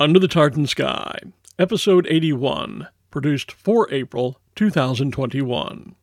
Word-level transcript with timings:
Under 0.00 0.18
the 0.18 0.26
Tartan 0.26 0.66
Sky, 0.66 1.18
Episode 1.58 2.06
81, 2.08 2.88
produced 3.10 3.52
for 3.52 3.92
April 3.92 4.40
2021. 4.54 5.94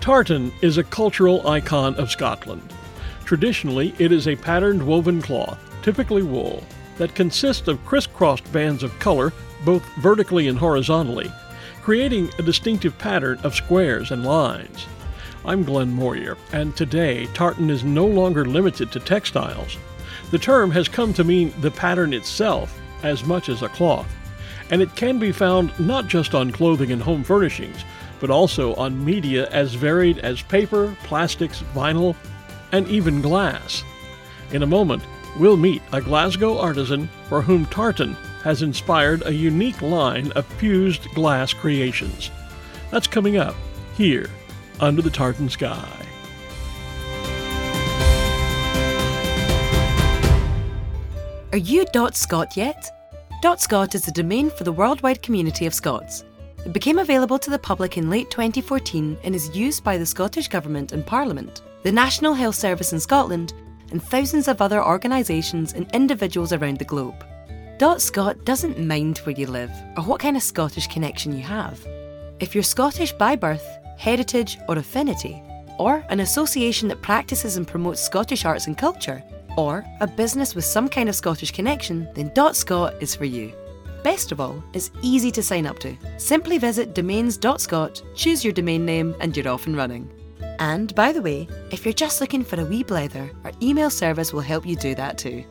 Tartan 0.00 0.52
is 0.60 0.76
a 0.76 0.84
cultural 0.84 1.46
icon 1.48 1.94
of 1.94 2.10
Scotland. 2.10 2.75
Traditionally, 3.26 3.92
it 3.98 4.12
is 4.12 4.28
a 4.28 4.36
patterned 4.36 4.86
woven 4.86 5.20
cloth, 5.20 5.58
typically 5.82 6.22
wool, 6.22 6.62
that 6.96 7.16
consists 7.16 7.66
of 7.66 7.84
crisscrossed 7.84 8.50
bands 8.52 8.84
of 8.84 8.96
color, 9.00 9.32
both 9.64 9.84
vertically 9.96 10.46
and 10.46 10.56
horizontally, 10.56 11.32
creating 11.82 12.30
a 12.38 12.42
distinctive 12.42 12.96
pattern 12.98 13.40
of 13.42 13.54
squares 13.54 14.12
and 14.12 14.24
lines. 14.24 14.86
I'm 15.44 15.64
Glenn 15.64 15.92
Moyer, 15.92 16.36
and 16.52 16.76
today 16.76 17.26
tartan 17.34 17.68
is 17.68 17.82
no 17.82 18.06
longer 18.06 18.44
limited 18.44 18.92
to 18.92 19.00
textiles. 19.00 19.76
The 20.30 20.38
term 20.38 20.70
has 20.70 20.86
come 20.86 21.12
to 21.14 21.24
mean 21.24 21.52
the 21.60 21.72
pattern 21.72 22.14
itself 22.14 22.80
as 23.02 23.24
much 23.24 23.48
as 23.48 23.62
a 23.62 23.68
cloth, 23.68 24.08
and 24.70 24.80
it 24.80 24.94
can 24.94 25.18
be 25.18 25.32
found 25.32 25.76
not 25.80 26.06
just 26.06 26.32
on 26.32 26.52
clothing 26.52 26.92
and 26.92 27.02
home 27.02 27.24
furnishings, 27.24 27.84
but 28.20 28.30
also 28.30 28.72
on 28.76 29.04
media 29.04 29.48
as 29.50 29.74
varied 29.74 30.18
as 30.18 30.42
paper, 30.42 30.96
plastics, 31.02 31.64
vinyl, 31.74 32.14
and 32.72 32.86
even 32.88 33.22
glass. 33.22 33.84
In 34.52 34.62
a 34.62 34.66
moment, 34.66 35.02
we'll 35.38 35.56
meet 35.56 35.82
a 35.92 36.00
Glasgow 36.00 36.58
artisan 36.58 37.08
for 37.28 37.42
whom 37.42 37.66
tartan 37.66 38.14
has 38.42 38.62
inspired 38.62 39.26
a 39.26 39.34
unique 39.34 39.82
line 39.82 40.30
of 40.32 40.46
fused 40.46 41.08
glass 41.14 41.52
creations. 41.52 42.30
That's 42.90 43.06
coming 43.06 43.36
up 43.36 43.56
here 43.96 44.30
under 44.80 45.02
the 45.02 45.10
tartan 45.10 45.48
sky. 45.48 45.88
Are 51.52 51.58
you 51.58 51.86
dot 51.92 52.14
.scot 52.14 52.56
yet? 52.56 52.92
.scot 53.56 53.94
is 53.94 54.06
a 54.08 54.12
domain 54.12 54.50
for 54.50 54.64
the 54.64 54.72
worldwide 54.72 55.22
community 55.22 55.66
of 55.66 55.72
Scots. 55.72 56.24
It 56.64 56.72
became 56.72 56.98
available 56.98 57.38
to 57.38 57.50
the 57.50 57.58
public 57.58 57.96
in 57.96 58.10
late 58.10 58.30
2014 58.30 59.16
and 59.22 59.34
is 59.34 59.56
used 59.56 59.84
by 59.84 59.96
the 59.96 60.04
Scottish 60.04 60.48
Government 60.48 60.92
and 60.92 61.06
Parliament, 61.06 61.62
the 61.86 61.92
National 61.92 62.34
Health 62.34 62.56
Service 62.56 62.92
in 62.92 62.98
Scotland, 62.98 63.54
and 63.92 64.02
thousands 64.02 64.48
of 64.48 64.60
other 64.60 64.84
organisations 64.84 65.72
and 65.72 65.88
individuals 65.92 66.52
around 66.52 66.78
the 66.78 66.84
globe. 66.84 67.24
Dot 67.78 68.02
.scot 68.02 68.44
doesn't 68.44 68.84
mind 68.84 69.18
where 69.18 69.36
you 69.36 69.46
live 69.46 69.70
or 69.96 70.02
what 70.02 70.18
kind 70.18 70.36
of 70.36 70.42
Scottish 70.42 70.88
connection 70.88 71.30
you 71.30 71.44
have. 71.44 71.86
If 72.40 72.56
you're 72.56 72.64
Scottish 72.64 73.12
by 73.12 73.36
birth, 73.36 73.64
heritage, 73.98 74.58
or 74.68 74.78
affinity, 74.78 75.40
or 75.78 76.04
an 76.08 76.18
association 76.18 76.88
that 76.88 77.02
practices 77.02 77.56
and 77.56 77.68
promotes 77.68 78.02
Scottish 78.02 78.44
arts 78.44 78.66
and 78.66 78.76
culture, 78.76 79.22
or 79.56 79.84
a 80.00 80.08
business 80.08 80.56
with 80.56 80.64
some 80.64 80.88
kind 80.88 81.08
of 81.08 81.14
Scottish 81.14 81.52
connection, 81.52 82.08
then 82.16 82.32
Dot 82.34 82.56
.scot 82.56 83.00
is 83.00 83.14
for 83.14 83.26
you. 83.26 83.54
Best 84.02 84.32
of 84.32 84.40
all, 84.40 84.60
it's 84.72 84.90
easy 85.02 85.30
to 85.30 85.40
sign 85.40 85.66
up 85.66 85.78
to. 85.78 85.96
Simply 86.18 86.58
visit 86.58 86.94
domains.scot, 86.94 88.02
choose 88.16 88.42
your 88.42 88.52
domain 88.52 88.84
name, 88.84 89.14
and 89.20 89.36
you're 89.36 89.46
off 89.46 89.68
and 89.68 89.76
running. 89.76 90.10
And 90.58 90.94
by 90.94 91.12
the 91.12 91.22
way, 91.22 91.48
if 91.70 91.84
you're 91.84 91.92
just 91.92 92.20
looking 92.20 92.44
for 92.44 92.60
a 92.60 92.64
wee 92.64 92.84
blether, 92.84 93.30
our 93.44 93.52
email 93.62 93.90
service 93.90 94.32
will 94.32 94.40
help 94.40 94.66
you 94.66 94.76
do 94.76 94.94
that 94.94 95.18
too. 95.18 95.44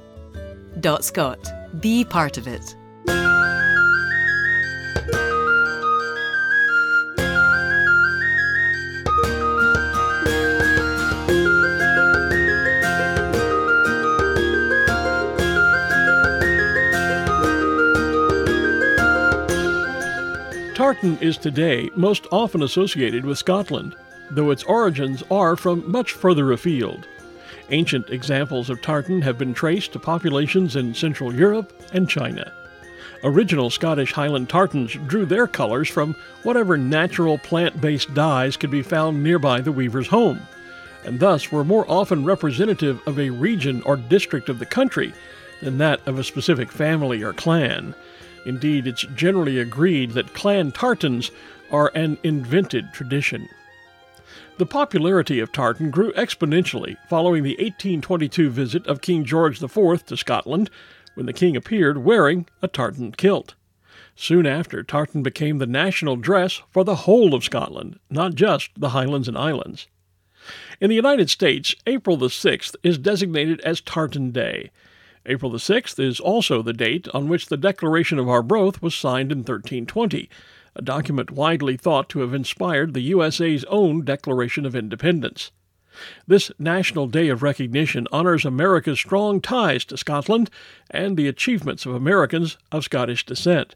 Dot 0.80 1.06
Scot, 1.06 1.40
Be 1.82 2.04
part 2.04 2.38
of 2.38 2.48
it. 2.48 2.76
Tartan 20.76 21.18
is 21.22 21.38
today 21.38 21.90
most 21.96 22.28
often 22.32 22.62
associated 22.62 23.24
with 23.24 23.38
Scotland, 23.38 23.96
though 24.32 24.52
its 24.52 24.64
origins 24.64 25.24
are 25.30 25.56
from 25.56 25.90
much 25.90 26.14
further 26.14 26.52
afield. 26.52 27.08
Ancient 27.72 28.10
examples 28.10 28.70
of 28.70 28.82
tartan 28.82 29.22
have 29.22 29.38
been 29.38 29.54
traced 29.54 29.94
to 29.94 30.00
populations 30.00 30.76
in 30.76 30.94
Central 30.94 31.34
Europe 31.34 31.74
and 31.94 32.10
China. 32.10 32.52
Original 33.24 33.72
Scottish 33.72 34.12
Highland 34.12 34.50
tartans 34.50 34.94
drew 35.08 35.26
their 35.26 35.48
colors 35.48 35.90
from 35.90 36.16
whatever 36.44 36.78
natural 36.78 37.40
plant 37.40 37.82
based 37.82 38.14
dyes 38.14 38.56
could 38.56 38.70
be 38.70 38.84
found 38.84 39.24
nearby 39.24 39.62
the 39.62 39.72
weaver's 39.72 40.08
home, 40.08 40.42
and 41.04 41.20
thus 41.20 41.52
were 41.52 41.64
more 41.64 41.90
often 41.90 42.24
representative 42.24 43.02
of 43.08 43.20
a 43.20 43.32
region 43.32 43.82
or 43.82 43.96
district 43.98 44.48
of 44.48 44.60
the 44.60 44.66
country 44.66 45.14
than 45.62 45.78
that 45.80 46.06
of 46.08 46.20
a 46.20 46.24
specific 46.24 46.72
family 46.72 47.24
or 47.24 47.34
clan. 47.34 47.96
Indeed, 48.46 48.86
it's 48.86 49.02
generally 49.16 49.60
agreed 49.60 50.12
that 50.12 50.36
clan 50.36 50.72
tartans 50.72 51.32
are 51.72 51.92
an 51.96 52.20
invented 52.22 52.94
tradition. 52.94 53.50
The 54.58 54.66
popularity 54.66 55.42
of 55.42 55.52
tartan 55.52 55.92
grew 55.92 56.14
exponentially 56.14 56.96
following 57.10 57.44
the 57.44 57.56
1822 57.56 58.50
visit 58.50 58.88
of 58.88 59.02
King 59.02 59.26
George 59.26 59.62
IV 59.62 60.06
to 60.06 60.16
Scotland, 60.16 60.70
when 61.14 61.26
the 61.26 61.34
king 61.34 61.58
appeared 61.58 62.06
wearing 62.06 62.48
a 62.62 62.70
tartan 62.70 63.12
kilt. 63.12 63.56
Soon 64.16 64.46
after, 64.46 64.82
tartan 64.82 65.24
became 65.24 65.58
the 65.58 65.66
national 65.66 66.16
dress 66.16 66.62
for 66.72 66.86
the 66.86 66.96
whole 66.96 67.36
of 67.36 67.44
Scotland, 67.44 68.00
not 68.10 68.36
just 68.36 68.70
the 68.78 68.90
Highlands 68.90 69.28
and 69.28 69.38
Islands. 69.38 69.88
In 70.80 70.90
the 70.90 70.96
United 70.96 71.30
States, 71.30 71.76
April 71.86 72.16
the 72.16 72.28
6th 72.28 72.76
is 72.82 72.98
designated 72.98 73.60
as 73.62 73.82
Tartan 73.82 74.32
Day, 74.32 74.72
April 75.26 75.52
the 75.52 75.58
6th 75.58 76.00
is 76.00 76.20
also 76.20 76.62
the 76.62 76.74
date 76.74 77.08
on 77.14 77.28
which 77.28 77.48
the 77.48 77.58
Declaration 77.58 78.20
of 78.20 78.30
Arbroath 78.30 78.82
was 78.82 78.94
signed 78.94 79.32
in 79.32 79.40
1320, 79.40 80.30
a 80.76 80.82
document 80.82 81.32
widely 81.32 81.78
thought 81.78 82.10
to 82.10 82.20
have 82.20 82.34
inspired 82.34 82.94
the 82.94 83.02
USA's 83.02 83.64
own 83.66 84.04
Declaration 84.04 84.66
of 84.66 84.76
Independence. 84.76 85.52
This 86.28 86.52
National 86.60 87.08
Day 87.08 87.30
of 87.30 87.42
Recognition 87.42 88.08
honors 88.12 88.44
America's 88.44 89.00
strong 89.00 89.40
ties 89.40 89.86
to 89.86 89.98
Scotland 89.98 90.50
and 90.92 91.16
the 91.16 91.30
achievements 91.30 91.86
of 91.86 91.96
Americans 91.96 92.58
of 92.72 92.84
Scottish 92.84 93.26
descent. 93.26 93.76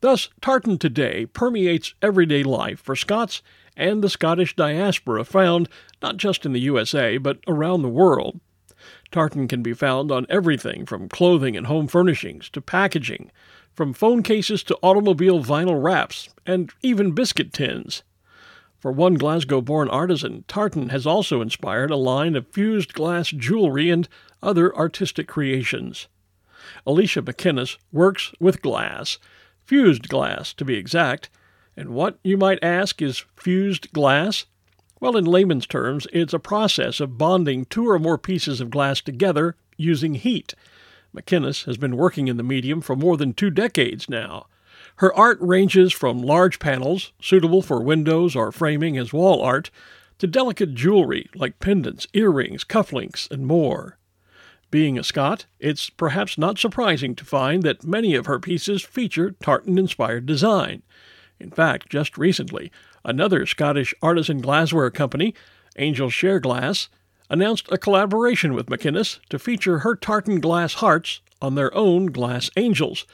Thus, 0.00 0.28
tartan 0.40 0.78
today 0.78 1.26
permeates 1.26 1.94
everyday 2.00 2.44
life 2.44 2.78
for 2.80 2.94
Scots 2.94 3.42
and 3.76 4.02
the 4.02 4.08
Scottish 4.08 4.54
diaspora 4.54 5.24
found 5.24 5.68
not 6.00 6.16
just 6.16 6.46
in 6.46 6.52
the 6.52 6.60
USA 6.60 7.18
but 7.18 7.38
around 7.48 7.82
the 7.82 7.88
world. 7.88 8.40
Tartan 9.10 9.48
can 9.48 9.62
be 9.62 9.72
found 9.72 10.12
on 10.12 10.26
everything 10.28 10.86
from 10.86 11.08
clothing 11.08 11.56
and 11.56 11.66
home 11.66 11.88
furnishings 11.88 12.48
to 12.50 12.60
packaging, 12.60 13.32
from 13.76 13.92
phone 13.92 14.22
cases 14.22 14.62
to 14.64 14.78
automobile 14.82 15.44
vinyl 15.44 15.80
wraps, 15.80 16.30
and 16.46 16.72
even 16.82 17.12
biscuit 17.12 17.52
tins. 17.52 18.02
For 18.78 18.90
one 18.90 19.14
Glasgow 19.14 19.60
born 19.60 19.88
artisan, 19.90 20.44
tartan 20.48 20.88
has 20.88 21.06
also 21.06 21.42
inspired 21.42 21.90
a 21.90 21.96
line 21.96 22.36
of 22.36 22.48
fused 22.48 22.94
glass 22.94 23.28
jewelry 23.28 23.90
and 23.90 24.08
other 24.42 24.74
artistic 24.74 25.28
creations. 25.28 26.08
Alicia 26.86 27.20
McInnes 27.20 27.76
works 27.92 28.32
with 28.40 28.62
glass, 28.62 29.18
fused 29.66 30.08
glass 30.08 30.54
to 30.54 30.64
be 30.64 30.76
exact. 30.76 31.28
And 31.76 31.90
what, 31.90 32.18
you 32.24 32.38
might 32.38 32.64
ask, 32.64 33.02
is 33.02 33.24
fused 33.36 33.92
glass? 33.92 34.46
Well, 35.00 35.18
in 35.18 35.26
layman's 35.26 35.66
terms, 35.66 36.06
it's 36.14 36.32
a 36.32 36.38
process 36.38 36.98
of 36.98 37.18
bonding 37.18 37.66
two 37.66 37.86
or 37.88 37.98
more 37.98 38.16
pieces 38.16 38.62
of 38.62 38.70
glass 38.70 39.02
together 39.02 39.54
using 39.76 40.14
heat. 40.14 40.54
McInnes 41.16 41.64
has 41.64 41.76
been 41.76 41.96
working 41.96 42.28
in 42.28 42.36
the 42.36 42.42
medium 42.42 42.80
for 42.80 42.94
more 42.94 43.16
than 43.16 43.32
two 43.32 43.50
decades 43.50 44.08
now. 44.08 44.46
Her 44.96 45.14
art 45.14 45.38
ranges 45.40 45.92
from 45.92 46.22
large 46.22 46.58
panels, 46.58 47.12
suitable 47.20 47.62
for 47.62 47.82
windows 47.82 48.36
or 48.36 48.52
framing 48.52 48.98
as 48.98 49.12
wall 49.12 49.42
art, 49.42 49.70
to 50.18 50.26
delicate 50.26 50.74
jewelry 50.74 51.28
like 51.34 51.58
pendants, 51.58 52.06
earrings, 52.12 52.64
cufflinks, 52.64 53.30
and 53.30 53.46
more. 53.46 53.98
Being 54.70 54.98
a 54.98 55.04
Scot, 55.04 55.46
it's 55.60 55.90
perhaps 55.90 56.36
not 56.36 56.58
surprising 56.58 57.14
to 57.14 57.24
find 57.24 57.62
that 57.62 57.84
many 57.84 58.14
of 58.14 58.26
her 58.26 58.38
pieces 58.38 58.82
feature 58.82 59.32
tartan 59.42 59.78
inspired 59.78 60.26
design. 60.26 60.82
In 61.38 61.50
fact, 61.50 61.90
just 61.90 62.16
recently, 62.18 62.70
Another 63.06 63.46
Scottish 63.46 63.94
artisan 64.02 64.40
glassware 64.40 64.90
company, 64.90 65.32
Angel 65.78 66.10
Share 66.10 66.40
Glass, 66.40 66.88
announced 67.28 67.70
a 67.70 67.78
collaboration 67.78 68.54
with 68.54 68.66
McInnes 68.66 69.18
to 69.30 69.38
feature 69.38 69.80
her 69.80 69.94
tartan 69.94 70.40
glass 70.40 70.74
hearts 70.74 71.20
on 71.42 71.54
their 71.54 71.74
own 71.74 72.06
glass 72.06 72.50
angels. 72.56 73.06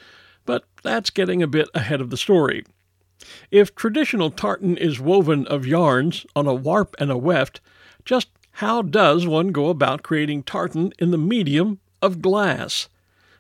But 0.45 0.65
that's 0.83 1.11
getting 1.11 1.43
a 1.43 1.47
bit 1.47 1.69
ahead 1.75 2.01
of 2.01 2.11
the 2.11 2.17
story. 2.17 2.65
If 3.51 3.75
traditional 3.75 4.31
tartan 4.31 4.77
is 4.77 4.99
woven 4.99 5.47
of 5.47 5.67
yarns 5.67 6.27
on 6.35 6.47
a 6.47 6.55
warp 6.55 6.97
and 6.99 7.11
a 7.11 7.17
weft, 7.17 7.61
just 8.05 8.29
How 8.57 8.83
does 8.83 9.27
one 9.27 9.49
go 9.49 9.69
about 9.69 10.03
creating 10.03 10.43
tartan 10.43 10.93
in 10.99 11.11
the 11.11 11.19
medium 11.19 11.81
of 12.01 12.21
glass? 12.21 12.89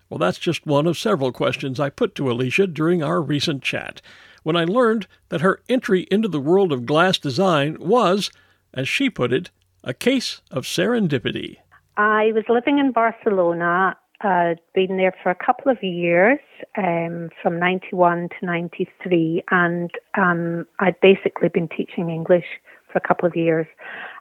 Well, 0.08 0.18
that's 0.18 0.38
just 0.38 0.66
one 0.66 0.86
of 0.86 0.98
several 0.98 1.32
questions 1.32 1.78
I 1.78 1.90
put 1.90 2.14
to 2.16 2.30
Alicia 2.30 2.66
during 2.66 3.02
our 3.02 3.20
recent 3.20 3.62
chat 3.62 4.00
when 4.42 4.56
I 4.56 4.64
learned 4.64 5.06
that 5.28 5.40
her 5.40 5.60
entry 5.68 6.06
into 6.10 6.28
the 6.28 6.40
world 6.40 6.72
of 6.72 6.86
glass 6.86 7.18
design 7.18 7.76
was, 7.78 8.30
as 8.74 8.88
she 8.88 9.08
put 9.08 9.32
it, 9.32 9.50
a 9.84 9.94
case 9.94 10.40
of 10.50 10.64
serendipity. 10.64 11.58
I 11.96 12.32
was 12.34 12.44
living 12.48 12.78
in 12.78 12.92
Barcelona. 12.92 13.96
I'd 14.20 14.60
been 14.74 14.96
there 14.96 15.14
for 15.22 15.30
a 15.30 15.34
couple 15.34 15.70
of 15.70 15.82
years, 15.82 16.38
um, 16.78 17.30
from 17.42 17.58
91 17.58 18.28
to 18.40 18.46
93, 18.46 19.42
and 19.50 19.90
um, 20.16 20.66
I'd 20.78 21.00
basically 21.00 21.48
been 21.48 21.68
teaching 21.68 22.08
English 22.08 22.44
for 22.90 22.98
a 22.98 23.06
couple 23.06 23.26
of 23.26 23.34
years. 23.34 23.66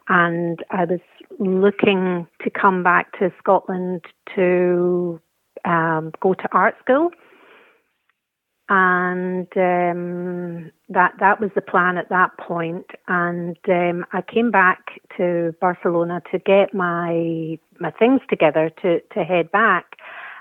And 0.09 0.59
I 0.71 0.85
was 0.85 0.99
looking 1.39 2.27
to 2.43 2.49
come 2.49 2.81
back 2.83 3.17
to 3.19 3.31
Scotland 3.37 4.03
to 4.35 5.21
um, 5.65 6.11
go 6.19 6.33
to 6.33 6.49
art 6.51 6.75
school 6.83 7.11
and 8.73 9.49
um, 9.57 10.71
that 10.87 11.11
that 11.19 11.41
was 11.41 11.51
the 11.55 11.61
plan 11.61 11.97
at 11.97 12.07
that 12.07 12.31
point. 12.37 12.85
And 13.09 13.57
um, 13.67 14.05
I 14.13 14.21
came 14.21 14.49
back 14.49 15.01
to 15.17 15.53
Barcelona 15.59 16.21
to 16.31 16.39
get 16.39 16.73
my 16.73 17.59
my 17.81 17.91
things 17.91 18.21
together 18.29 18.71
to 18.81 19.01
to 19.13 19.23
head 19.25 19.51
back, 19.51 19.97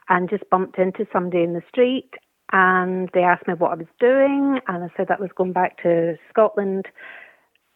and 0.08 0.30
just 0.30 0.48
bumped 0.48 0.78
into 0.78 1.08
somebody 1.12 1.42
in 1.42 1.54
the 1.54 1.62
street, 1.68 2.10
and 2.52 3.10
they 3.14 3.24
asked 3.24 3.48
me 3.48 3.54
what 3.54 3.72
I 3.72 3.74
was 3.74 3.92
doing, 3.98 4.60
and 4.68 4.84
I 4.84 4.88
said 4.96 5.08
that 5.08 5.18
I 5.18 5.22
was 5.22 5.32
going 5.34 5.52
back 5.52 5.82
to 5.82 6.16
Scotland 6.30 6.86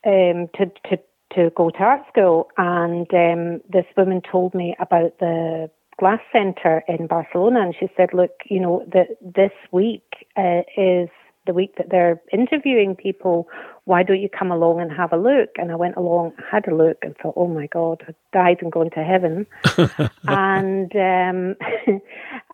um, 0.06 0.46
to 0.54 0.66
to 0.88 0.98
to 1.34 1.50
go 1.56 1.70
to 1.70 1.78
art 1.78 2.02
school, 2.12 2.46
and 2.58 3.12
um, 3.12 3.60
this 3.68 3.86
woman 3.96 4.22
told 4.30 4.54
me 4.54 4.76
about 4.78 5.18
the 5.18 5.68
Glass 5.98 6.20
Center 6.32 6.82
in 6.88 7.06
Barcelona, 7.06 7.60
and 7.60 7.74
she 7.78 7.88
said, 7.96 8.12
"Look, 8.12 8.32
you 8.46 8.60
know 8.60 8.84
that 8.92 9.08
this 9.20 9.52
week 9.70 10.26
uh, 10.36 10.62
is 10.76 11.08
the 11.46 11.52
week 11.52 11.76
that 11.76 11.90
they're 11.90 12.20
interviewing 12.32 12.96
people. 12.96 13.48
Why 13.84 14.02
don't 14.02 14.20
you 14.20 14.28
come 14.28 14.50
along 14.50 14.80
and 14.80 14.90
have 14.92 15.12
a 15.12 15.16
look?" 15.16 15.50
And 15.56 15.70
I 15.70 15.76
went 15.76 15.96
along, 15.96 16.32
had 16.50 16.66
a 16.66 16.74
look, 16.74 16.98
and 17.02 17.16
thought, 17.16 17.34
"Oh 17.36 17.46
my 17.46 17.66
God, 17.68 18.02
I 18.08 18.14
died 18.32 18.58
and 18.60 18.72
gone 18.72 18.90
to 18.90 19.04
heaven." 19.04 19.46
and 20.26 20.94
um, 20.96 21.56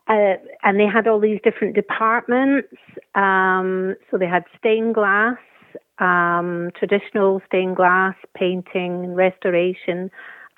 uh, 0.07 0.35
and 0.63 0.79
they 0.79 0.87
had 0.87 1.07
all 1.07 1.19
these 1.19 1.39
different 1.43 1.75
departments. 1.75 2.69
Um, 3.15 3.95
so 4.09 4.17
they 4.17 4.27
had 4.27 4.43
stained 4.59 4.93
glass, 4.93 5.37
um, 5.97 6.69
traditional 6.77 7.41
stained 7.47 7.75
glass, 7.75 8.15
painting, 8.35 9.15
restoration 9.15 10.11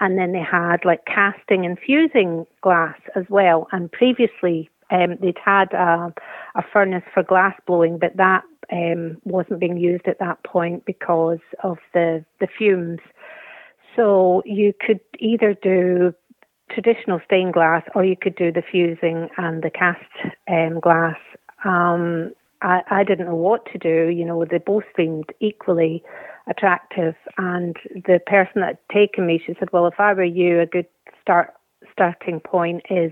and 0.04 0.18
then 0.18 0.34
they 0.34 0.44
had 0.44 0.84
like 0.84 1.06
casting 1.06 1.66
and 1.66 1.80
fusing 1.80 2.46
glass 2.62 3.00
as 3.16 3.24
well. 3.30 3.68
And 3.72 3.90
previously, 3.90 4.70
um, 4.92 5.16
they'd 5.22 5.38
had 5.44 5.72
a, 5.72 6.14
a, 6.56 6.62
furnace 6.74 7.06
for 7.14 7.24
glass 7.24 7.56
blowing, 7.66 8.00
but 8.00 8.18
that 8.18 8.44
um, 8.70 9.18
wasn't 9.24 9.62
being 9.62 9.78
used 9.78 10.06
at 10.06 10.20
that 10.20 10.44
point 10.44 10.86
because 10.86 11.40
of 11.64 11.78
the 11.94 12.26
the 12.42 12.48
fumes. 12.48 13.00
So 13.96 14.44
you 14.46 14.74
could 14.86 15.00
either 15.20 15.54
do 15.54 16.14
traditional 16.70 17.22
stained 17.24 17.54
glass 17.54 17.84
or 17.96 18.04
you 18.04 18.18
could 18.18 18.36
do 18.36 18.52
the 18.52 18.64
fusing 18.70 19.30
and 19.38 19.64
the 19.64 19.70
cast 19.70 20.04
um, 20.50 20.82
glass. 20.82 21.18
Um, 21.64 22.34
I, 22.64 22.82
I 22.90 23.04
didn't 23.04 23.28
know 23.28 23.36
what 23.36 23.66
to 23.72 23.78
do. 23.78 24.10
You 24.10 24.26
know, 24.26 24.46
they 24.46 24.58
both 24.58 24.86
seemed 24.96 25.26
equally 25.40 26.04
attractive. 26.50 27.16
And 27.38 27.76
the 27.94 28.20
person 28.26 28.62
that 28.62 28.68
had 28.68 28.94
taken 28.94 29.28
me, 29.28 29.42
she 29.46 29.54
said, 29.60 29.72
"Well, 29.72 29.86
if 29.86 30.00
I 30.00 30.14
were 30.14 30.24
you, 30.24 30.62
a 30.62 30.66
good 30.66 30.88
start 31.22 31.54
starting 31.92 32.40
point 32.40 32.84
is 32.90 33.12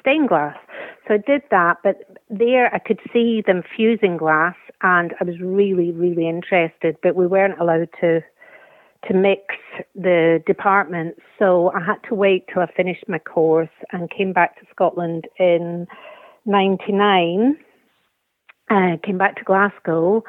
stained 0.00 0.28
glass." 0.28 0.56
So 1.06 1.14
I 1.14 1.18
did 1.18 1.42
that, 1.50 1.78
but 1.82 1.96
there 2.28 2.72
I 2.74 2.78
could 2.78 3.00
see 3.12 3.42
them 3.44 3.62
fusing 3.76 4.16
glass, 4.16 4.54
and 4.82 5.14
I 5.20 5.24
was 5.24 5.40
really, 5.40 5.90
really 5.92 6.28
interested. 6.28 6.96
But 7.02 7.16
we 7.16 7.26
weren't 7.26 7.60
allowed 7.60 7.88
to 8.00 8.22
to 9.08 9.14
mix 9.14 9.54
the 9.94 10.42
departments, 10.46 11.20
so 11.38 11.72
I 11.72 11.80
had 11.82 12.02
to 12.08 12.14
wait 12.14 12.44
till 12.52 12.62
I 12.62 12.66
finished 12.66 13.08
my 13.08 13.18
course 13.18 13.70
and 13.92 14.10
came 14.10 14.34
back 14.34 14.60
to 14.60 14.66
Scotland 14.70 15.26
in 15.38 15.86
'99. 16.44 17.56
Uh, 18.70 18.96
came 19.02 19.18
back 19.18 19.36
to 19.36 19.44
Glasgow 19.44 20.22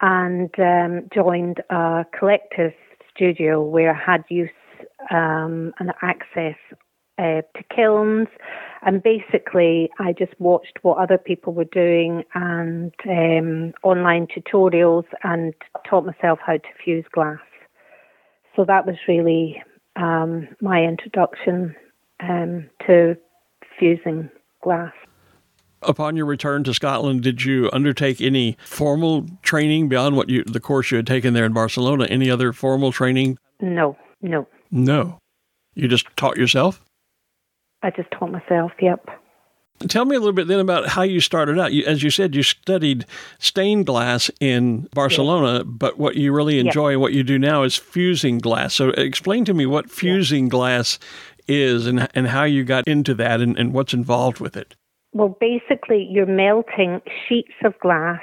and 0.00 0.50
um, 0.58 1.08
joined 1.14 1.58
a 1.68 2.06
collective 2.18 2.72
studio 3.14 3.62
where 3.62 3.94
I 3.94 4.12
had 4.12 4.24
use 4.30 4.48
um, 5.10 5.74
and 5.78 5.92
access 6.00 6.56
uh, 7.18 7.42
to 7.54 7.62
kilns. 7.74 8.28
And 8.84 9.02
basically, 9.02 9.90
I 9.98 10.12
just 10.12 10.32
watched 10.40 10.78
what 10.82 10.98
other 10.98 11.18
people 11.18 11.52
were 11.52 11.64
doing 11.64 12.24
and 12.34 12.92
um, 13.08 13.74
online 13.82 14.26
tutorials 14.26 15.04
and 15.22 15.54
taught 15.88 16.06
myself 16.06 16.38
how 16.44 16.54
to 16.54 16.68
fuse 16.82 17.04
glass. 17.12 17.38
So 18.56 18.64
that 18.64 18.86
was 18.86 18.96
really 19.06 19.62
um, 19.96 20.48
my 20.60 20.82
introduction 20.82 21.76
um, 22.20 22.70
to 22.86 23.16
fusing 23.78 24.30
glass. 24.62 24.92
Upon 25.82 26.16
your 26.16 26.26
return 26.26 26.64
to 26.64 26.74
Scotland, 26.74 27.22
did 27.22 27.44
you 27.44 27.68
undertake 27.72 28.20
any 28.20 28.56
formal 28.64 29.26
training 29.42 29.88
beyond 29.88 30.16
what 30.16 30.28
you 30.28 30.44
the 30.44 30.60
course 30.60 30.90
you 30.90 30.96
had 30.96 31.06
taken 31.06 31.34
there 31.34 31.44
in 31.44 31.52
Barcelona? 31.52 32.04
Any 32.04 32.30
other 32.30 32.52
formal 32.52 32.92
training? 32.92 33.38
No, 33.60 33.96
no. 34.20 34.46
No. 34.70 35.18
You 35.74 35.88
just 35.88 36.06
taught 36.16 36.36
yourself? 36.36 36.84
I 37.82 37.90
just 37.90 38.10
taught 38.10 38.30
myself, 38.30 38.72
yep. 38.80 39.08
Tell 39.88 40.04
me 40.04 40.14
a 40.14 40.18
little 40.18 40.32
bit 40.32 40.46
then 40.46 40.60
about 40.60 40.88
how 40.88 41.02
you 41.02 41.20
started 41.20 41.58
out. 41.58 41.72
You, 41.72 41.84
as 41.84 42.02
you 42.02 42.10
said, 42.10 42.34
you 42.34 42.42
studied 42.42 43.04
stained 43.38 43.86
glass 43.86 44.30
in 44.38 44.88
Barcelona, 44.94 45.58
yes. 45.58 45.64
but 45.66 45.98
what 45.98 46.14
you 46.14 46.32
really 46.32 46.60
enjoy 46.60 46.92
and 46.92 47.00
what 47.00 47.12
you 47.12 47.24
do 47.24 47.38
now 47.38 47.64
is 47.64 47.74
fusing 47.74 48.38
glass. 48.38 48.74
So 48.74 48.90
explain 48.90 49.44
to 49.46 49.54
me 49.54 49.66
what 49.66 49.90
fusing 49.90 50.48
glass 50.48 50.98
is 51.48 51.86
and, 51.86 52.08
and 52.14 52.28
how 52.28 52.44
you 52.44 52.62
got 52.64 52.86
into 52.86 53.14
that 53.14 53.40
and, 53.40 53.58
and 53.58 53.72
what's 53.72 53.92
involved 53.92 54.38
with 54.38 54.56
it. 54.56 54.76
Well, 55.12 55.36
basically, 55.40 56.08
you're 56.10 56.26
melting 56.26 57.02
sheets 57.28 57.52
of 57.64 57.78
glass 57.80 58.22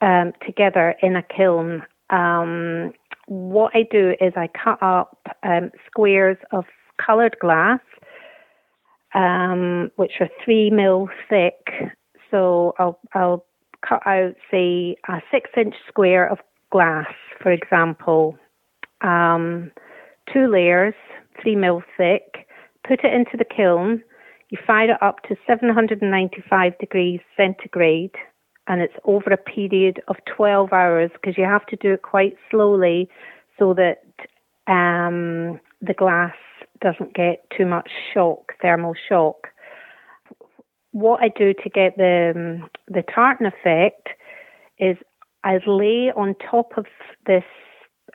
um, 0.00 0.32
together 0.44 0.96
in 1.02 1.14
a 1.14 1.22
kiln. 1.22 1.82
Um, 2.10 2.92
what 3.26 3.72
I 3.74 3.84
do 3.90 4.14
is 4.20 4.32
I 4.36 4.48
cut 4.48 4.82
up 4.82 5.16
um, 5.44 5.70
squares 5.86 6.36
of 6.50 6.64
coloured 7.04 7.36
glass, 7.40 7.80
um, 9.14 9.90
which 9.96 10.12
are 10.20 10.28
three 10.44 10.70
mil 10.70 11.08
thick. 11.28 11.68
So 12.30 12.74
I'll, 12.78 12.98
I'll 13.14 13.44
cut 13.88 14.04
out, 14.04 14.34
say, 14.50 14.96
a 15.08 15.20
six 15.30 15.50
inch 15.56 15.74
square 15.86 16.28
of 16.28 16.38
glass, 16.70 17.06
for 17.40 17.52
example, 17.52 18.36
um, 19.02 19.70
two 20.32 20.48
layers, 20.50 20.94
three 21.40 21.54
mil 21.54 21.82
thick, 21.96 22.48
put 22.86 23.04
it 23.04 23.14
into 23.14 23.36
the 23.36 23.44
kiln 23.44 24.02
you 24.52 24.58
fire 24.66 24.90
it 24.90 25.02
up 25.02 25.22
to 25.22 25.36
795 25.46 26.78
degrees 26.78 27.20
centigrade, 27.38 28.14
and 28.68 28.82
it's 28.82 28.94
over 29.04 29.30
a 29.30 29.38
period 29.38 30.02
of 30.08 30.16
12 30.36 30.74
hours 30.74 31.10
because 31.14 31.38
you 31.38 31.44
have 31.44 31.64
to 31.66 31.76
do 31.76 31.94
it 31.94 32.02
quite 32.02 32.36
slowly 32.50 33.08
so 33.58 33.74
that 33.74 34.04
um, 34.70 35.58
the 35.80 35.94
glass 35.96 36.34
doesn't 36.82 37.14
get 37.14 37.46
too 37.56 37.64
much 37.64 37.88
shock, 38.12 38.52
thermal 38.60 38.92
shock. 39.08 39.48
What 40.90 41.22
I 41.22 41.28
do 41.28 41.54
to 41.54 41.70
get 41.70 41.96
the 41.96 42.32
um, 42.36 42.68
the 42.88 43.02
tartan 43.02 43.46
effect 43.46 44.08
is 44.78 44.98
I 45.44 45.60
lay 45.66 46.12
on 46.14 46.34
top 46.50 46.76
of 46.76 46.84
this 47.26 47.44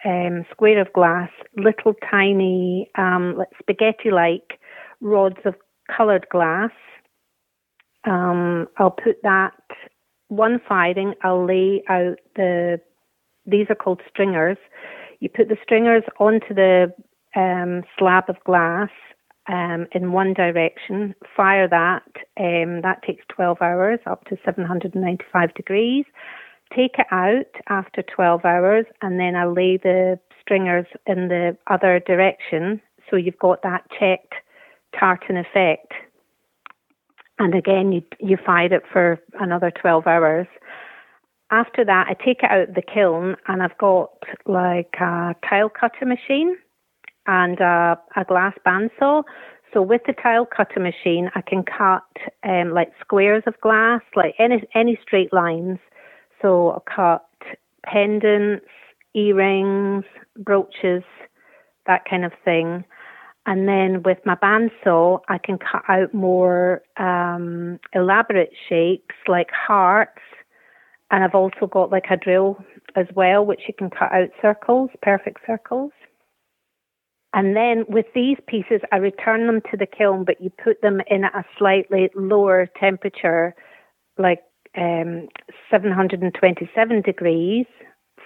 um, 0.06 0.46
square 0.52 0.80
of 0.80 0.94
glass 0.94 1.32
little 1.56 1.96
tiny 2.12 2.92
um, 2.96 3.44
spaghetti-like 3.60 4.60
rods 5.02 5.38
of 5.44 5.56
coloured 5.96 6.28
glass. 6.30 6.72
Um, 8.06 8.68
I'll 8.78 8.92
put 8.92 9.22
that 9.24 9.54
one 10.30 10.62
firing. 10.68 11.14
I'll 11.24 11.46
lay 11.46 11.84
out 11.90 12.20
the. 12.36 12.80
These 13.46 13.68
are 13.70 13.76
called 13.76 14.02
stringers. 14.10 14.58
You 15.20 15.30
put 15.30 15.48
the 15.48 15.58
stringers 15.64 16.04
onto 16.20 16.54
the 16.54 16.94
um, 17.36 17.84
slab 17.98 18.26
of 18.30 18.36
glass 18.46 18.90
um, 19.48 19.88
in 19.94 20.12
one 20.12 20.34
direction. 20.34 21.16
Fire 21.36 21.68
that. 21.68 22.04
Um, 22.40 22.82
that 22.82 23.02
takes 23.06 23.24
12 23.30 23.58
hours, 23.62 24.00
up 24.06 24.26
to 24.26 24.38
795 24.46 25.54
degrees. 25.54 26.06
Take 26.76 26.96
it 27.00 27.08
out 27.12 27.46
after 27.70 28.04
12 28.04 28.44
hours, 28.44 28.86
and 29.02 29.20
then 29.20 29.36
I 29.36 29.46
lay 29.46 29.78
the 29.78 30.20
stringers 30.42 30.86
in 31.06 31.30
the 31.30 31.58
other 31.68 32.02
direction. 32.06 32.82
So 33.10 33.16
you've 33.16 33.40
got 33.40 33.62
that 33.64 33.90
checked 33.98 34.34
tartan 34.98 35.38
effect. 35.38 35.94
And 37.40 37.54
again, 37.54 37.92
you, 37.92 38.02
you 38.20 38.38
fire 38.44 38.74
it 38.74 38.84
for 38.92 39.20
another 39.40 39.72
12 39.72 40.08
hours. 40.08 40.48
After 41.52 41.86
that, 41.86 42.08
I 42.10 42.14
take 42.14 42.40
it 42.44 42.52
out 42.52 42.70
of 42.70 42.76
the 42.76 42.82
kiln 42.82 43.36
and 43.48 43.64
I've 43.64 43.78
got 43.78 44.12
like 44.46 44.96
a 45.00 45.36
tile 45.48 45.70
cutter 45.70 46.06
machine 46.06 46.58
and 47.26 47.60
a, 47.60 47.98
a 48.16 48.26
glass 48.26 48.54
bandsaw. 48.66 49.24
So 49.74 49.82
with 49.82 50.02
the 50.08 50.14
tile 50.14 50.46
cutter 50.46 50.80
machine, 50.80 51.30
I 51.36 51.42
can 51.42 51.64
cut 51.64 52.04
um, 52.44 52.72
like 52.74 52.92
squares 53.02 53.44
of 53.46 53.60
glass, 53.62 54.02
like 54.16 54.34
any 54.40 54.64
any 54.74 54.98
straight 55.02 55.32
lines. 55.32 55.78
So 56.42 56.70
I'll 56.70 56.86
cut 56.96 57.26
pendants, 57.86 58.66
earrings, 59.14 60.06
brooches, 60.38 61.04
that 61.86 62.04
kind 62.10 62.26
of 62.26 62.32
thing. 62.46 62.86
And 63.48 63.66
then 63.66 64.04
with 64.04 64.18
my 64.26 64.36
bandsaw, 64.36 65.22
I 65.30 65.38
can 65.38 65.58
cut 65.58 65.84
out 65.88 66.14
more 66.14 66.82
um, 66.98 67.80
elaborate 67.96 68.52
shapes 68.68 69.16
like 69.26 69.50
hearts. 69.52 70.22
And 71.10 71.24
I've 71.24 71.34
also 71.34 71.66
got 71.66 71.90
like 71.90 72.08
a 72.12 72.18
drill 72.18 72.58
as 72.98 73.06
well, 73.16 73.46
which 73.46 73.62
you 73.66 73.74
can 73.74 73.90
cut 73.90 74.12
out 74.12 74.30
circles, 74.42 74.90
perfect 75.02 75.40
circles. 75.48 75.94
And 77.34 77.56
then 77.56 77.86
with 77.88 78.08
these 78.14 78.38
pieces, 78.48 78.82
I 78.92 78.98
return 78.98 79.48
them 79.48 79.62
to 79.72 79.78
the 79.78 79.86
kiln, 79.86 80.26
but 80.26 80.42
you 80.42 80.50
put 80.50 80.82
them 80.82 81.02
in 81.10 81.24
at 81.24 81.34
a 81.34 81.46
slightly 81.58 82.10
lower 82.16 82.68
temperature, 82.78 83.56
like 84.18 84.44
um, 84.78 85.30
727 85.72 87.02
degrees, 87.02 87.66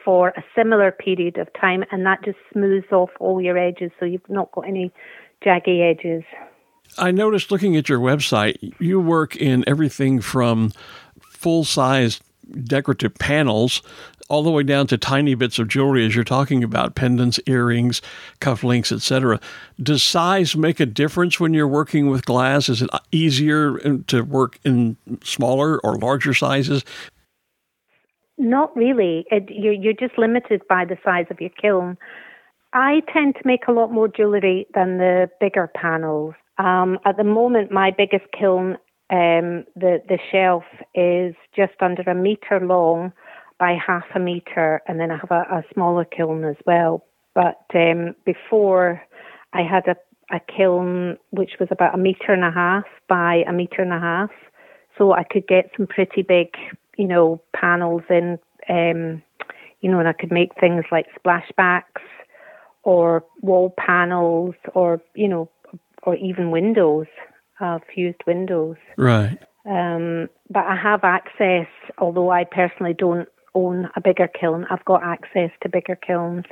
for 0.04 0.30
a 0.30 0.44
similar 0.56 0.92
period 0.92 1.38
of 1.38 1.48
time, 1.60 1.84
and 1.92 2.06
that 2.06 2.24
just 2.24 2.38
smooths 2.52 2.92
off 2.92 3.10
all 3.20 3.42
your 3.42 3.58
edges 3.58 3.92
so 4.00 4.06
you've 4.06 4.30
not 4.30 4.52
got 4.52 4.68
any 4.68 4.92
jaggy 5.44 5.82
edges. 5.82 6.24
I 6.98 7.12
noticed 7.12 7.52
looking 7.52 7.78
at 7.78 7.88
your 7.88 8.00
website, 8.00 8.74
you 8.80 9.00
work 9.00 9.36
in 9.36 9.64
everything 9.68 10.22
from 10.22 10.72
full 11.22 11.64
size 11.64 12.20
decorative 12.64 13.16
panels 13.16 13.82
all 14.32 14.44
the 14.44 14.52
way 14.52 14.64
down 14.64 14.88
to 14.88 14.98
tiny 14.98 15.36
bits 15.36 15.60
of 15.60 15.68
jewelry 15.68 16.06
as 16.06 16.16
you're 16.16 16.24
talking 16.24 16.64
about 16.64 16.96
pendants, 16.96 17.38
earrings, 17.48 18.02
cufflinks, 18.40 18.92
etc. 18.92 19.40
Does 19.82 20.02
size 20.02 20.56
make 20.56 20.80
a 20.80 20.86
difference 20.86 21.38
when 21.38 21.54
you're 21.54 21.68
working 21.68 22.10
with 22.10 22.26
glass? 22.26 22.70
Is 22.70 22.82
it 22.82 22.90
easier 23.12 23.78
to 24.08 24.22
work 24.22 24.58
in 24.64 24.96
smaller 25.22 25.80
or 25.80 25.98
larger 25.98 26.34
sizes? 26.34 26.86
Not 28.42 28.76
really. 28.76 29.24
It, 29.30 29.46
you're, 29.50 29.72
you're 29.72 29.94
just 29.94 30.18
limited 30.18 30.64
by 30.68 30.84
the 30.84 30.98
size 31.06 31.28
of 31.30 31.40
your 31.40 31.52
kiln. 31.52 31.96
I 32.74 33.04
tend 33.14 33.36
to 33.36 33.42
make 33.46 33.68
a 33.68 33.72
lot 33.72 33.92
more 33.92 34.08
jewellery 34.08 34.66
than 34.74 34.98
the 34.98 35.30
bigger 35.40 35.70
panels. 35.76 36.34
Um, 36.58 36.98
at 37.06 37.18
the 37.18 37.24
moment, 37.24 37.72
my 37.72 37.92
biggest 37.96 38.26
kiln, 38.38 38.78
um, 39.12 39.66
the 39.76 40.02
the 40.08 40.18
shelf 40.32 40.64
is 40.96 41.36
just 41.56 41.74
under 41.82 42.02
a 42.02 42.16
meter 42.16 42.60
long 42.60 43.14
by 43.60 43.76
half 43.76 44.06
a 44.16 44.20
meter, 44.20 44.82
and 44.88 45.00
then 45.00 45.12
I 45.12 45.18
have 45.18 45.30
a, 45.30 45.42
a 45.58 45.64
smaller 45.72 46.06
kiln 46.06 46.44
as 46.44 46.56
well. 46.66 47.06
But 47.36 47.62
um, 47.76 48.16
before, 48.26 49.04
I 49.54 49.62
had 49.62 49.84
a, 49.88 49.96
a 50.36 50.40
kiln 50.40 51.18
which 51.30 51.52
was 51.60 51.70
about 51.70 51.94
a 51.94 51.98
meter 52.00 52.34
and 52.34 52.44
a 52.44 52.52
half 52.52 52.86
by 53.08 53.44
a 53.48 53.54
meter 53.54 53.84
and 53.84 53.94
a 53.94 54.00
half, 54.00 54.32
so 54.98 55.14
I 55.14 55.26
could 55.26 55.48
get 55.48 55.70
some 55.78 55.86
pretty 55.86 56.24
big, 56.24 56.48
you 57.02 57.08
know, 57.08 57.42
panels 57.56 58.04
in. 58.12 58.38
Um, 58.70 59.24
you 59.80 59.90
know, 59.90 59.98
and 59.98 60.08
I 60.08 60.14
could 60.14 60.32
make 60.32 60.52
things 60.60 60.86
like 60.92 61.08
splashbacks 61.18 62.04
or 62.84 63.26
wall 63.42 63.74
panels 63.76 64.54
or 64.76 65.02
you 65.16 65.28
know 65.28 65.50
or 66.04 66.16
even 66.16 66.52
windows, 66.52 67.08
uh, 67.60 67.80
fused 67.94 68.22
windows. 68.28 68.78
Right. 68.98 69.40
Um, 69.66 70.30
but 70.52 70.66
I 70.66 70.76
have 70.76 71.04
access, 71.04 71.68
although 71.98 72.30
I 72.30 72.44
personally 72.44 72.94
don't 72.94 73.28
own 73.56 73.90
a 73.96 74.02
bigger 74.02 74.28
kiln. 74.28 74.68
I've 74.70 74.86
got 74.86 75.02
access 75.04 75.50
to 75.64 75.70
bigger 75.70 75.96
kilns. 75.96 76.46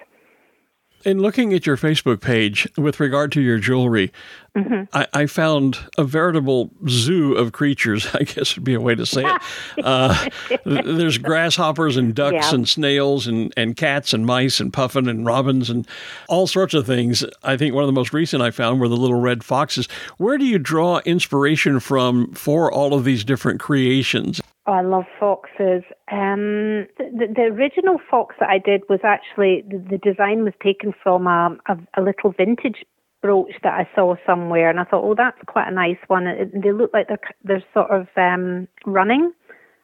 In 1.05 1.19
looking 1.19 1.53
at 1.53 1.65
your 1.65 1.77
Facebook 1.77 2.19
page 2.19 2.67
with 2.77 2.99
regard 2.99 3.31
to 3.31 3.41
your 3.41 3.57
jewelry, 3.57 4.11
mm-hmm. 4.55 4.83
I, 4.91 5.07
I, 5.13 5.25
found 5.27 5.79
a 5.97 6.03
veritable 6.03 6.71
zoo 6.89 7.35
of 7.35 7.53
creatures, 7.53 8.07
I 8.13 8.23
guess 8.23 8.55
would 8.55 8.65
be 8.65 8.73
a 8.73 8.81
way 8.81 8.95
to 8.95 9.05
say 9.05 9.23
it. 9.25 9.41
Uh, 9.83 10.29
there's 10.65 11.17
grasshoppers 11.17 11.95
and 11.95 12.13
ducks 12.13 12.33
yeah. 12.33 12.53
and 12.53 12.67
snails 12.67 13.27
and, 13.27 13.53
and 13.55 13.77
cats 13.77 14.13
and 14.13 14.25
mice 14.25 14.59
and 14.59 14.73
puffin 14.73 15.07
and 15.07 15.25
robins 15.25 15.69
and 15.69 15.87
all 16.27 16.47
sorts 16.47 16.73
of 16.73 16.85
things. 16.85 17.23
I 17.43 17.55
think 17.55 17.73
one 17.73 17.83
of 17.83 17.87
the 17.87 17.93
most 17.93 18.13
recent 18.13 18.43
I 18.43 18.51
found 18.51 18.81
were 18.81 18.89
the 18.89 18.97
little 18.97 19.19
red 19.19 19.43
foxes. 19.43 19.87
Where 20.17 20.37
do 20.37 20.45
you 20.45 20.59
draw 20.59 20.99
inspiration 21.05 21.79
from 21.79 22.33
for 22.33 22.71
all 22.71 22.93
of 22.93 23.05
these 23.05 23.23
different 23.23 23.59
creations? 23.59 24.41
Oh, 24.69 24.73
I 24.73 24.81
love 24.81 25.05
foxes. 25.19 25.81
Um, 26.11 26.85
the, 26.99 27.25
the, 27.35 27.49
original 27.51 27.97
fox 28.07 28.35
that 28.39 28.49
I 28.49 28.59
did 28.59 28.83
was 28.87 28.99
actually 29.03 29.63
the, 29.67 29.83
the 29.89 29.97
design 29.97 30.43
was 30.43 30.53
taken 30.63 30.93
from 31.01 31.25
a, 31.25 31.57
a, 31.67 31.77
a, 31.97 32.01
little 32.03 32.31
vintage 32.37 32.85
brooch 33.23 33.55
that 33.63 33.73
I 33.73 33.89
saw 33.95 34.13
somewhere, 34.27 34.69
and 34.69 34.79
I 34.79 34.83
thought, 34.83 35.03
oh, 35.03 35.15
that's 35.17 35.39
quite 35.47 35.69
a 35.69 35.73
nice 35.73 35.97
one. 36.05 36.27
It, 36.27 36.51
they 36.53 36.71
look 36.71 36.91
like 36.93 37.07
they're 37.07 37.19
they're 37.43 37.63
sort 37.73 37.89
of 37.89 38.09
um, 38.15 38.67
running. 38.85 39.31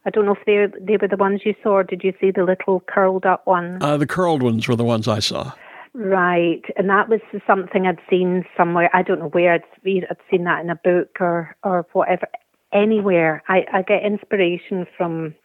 I 0.05 0.11
don't 0.11 0.27
know 0.27 0.35
if 0.35 0.45
they 0.45 0.67
they 0.79 0.97
were 1.01 1.07
the 1.07 1.17
ones 1.17 1.41
you 1.45 1.55
saw. 1.63 1.77
Or 1.77 1.83
did 1.83 2.03
you 2.03 2.13
see 2.21 2.29
the 2.29 2.43
little 2.43 2.83
curled 2.87 3.25
up 3.25 3.47
ones? 3.47 3.79
Uh, 3.81 3.97
the 3.97 4.05
curled 4.05 4.43
ones 4.43 4.67
were 4.67 4.75
the 4.75 4.83
ones 4.83 5.07
I 5.07 5.17
saw. 5.17 5.51
Right, 5.95 6.61
and 6.77 6.89
that 6.91 7.09
was 7.09 7.21
something 7.47 7.87
I'd 7.87 8.01
seen 8.07 8.45
somewhere. 8.55 8.91
I 8.93 9.01
don't 9.01 9.17
know 9.17 9.29
where 9.29 9.53
I'd, 9.53 9.63
I'd 9.83 10.17
seen 10.29 10.43
that 10.43 10.63
in 10.63 10.69
a 10.69 10.75
book 10.75 11.17
or 11.19 11.55
or 11.63 11.87
whatever 11.93 12.27
anywhere. 12.73 13.43
I, 13.47 13.65
I 13.71 13.81
get 13.81 14.03
inspiration 14.03 14.85
from 14.97 15.35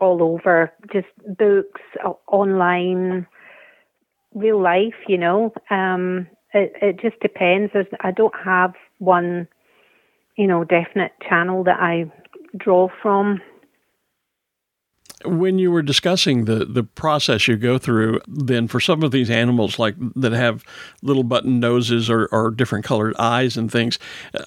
all 0.00 0.22
over, 0.22 0.72
just 0.92 1.08
books, 1.38 1.80
online, 2.26 3.26
real 4.34 4.60
life, 4.60 4.94
you 5.06 5.18
know. 5.18 5.52
Um, 5.70 6.26
it, 6.54 6.72
it 6.80 7.00
just 7.00 7.20
depends. 7.20 7.72
There's, 7.72 7.86
I 8.00 8.10
don't 8.10 8.34
have 8.44 8.74
one, 8.98 9.46
you 10.36 10.46
know, 10.46 10.64
definite 10.64 11.12
channel 11.28 11.64
that 11.64 11.78
I 11.80 12.10
draw 12.56 12.88
from 13.02 13.40
when 15.24 15.58
you 15.58 15.70
were 15.70 15.82
discussing 15.82 16.46
the 16.46 16.64
the 16.64 16.82
process 16.82 17.46
you 17.46 17.56
go 17.56 17.78
through, 17.78 18.20
then 18.26 18.68
for 18.68 18.80
some 18.80 19.02
of 19.02 19.10
these 19.10 19.30
animals 19.30 19.78
like 19.78 19.94
that 20.16 20.32
have 20.32 20.64
little 21.02 21.22
button 21.22 21.60
noses 21.60 22.08
or, 22.08 22.26
or 22.32 22.50
different 22.50 22.84
colored 22.84 23.14
eyes 23.18 23.56
and 23.56 23.70
things, 23.70 23.98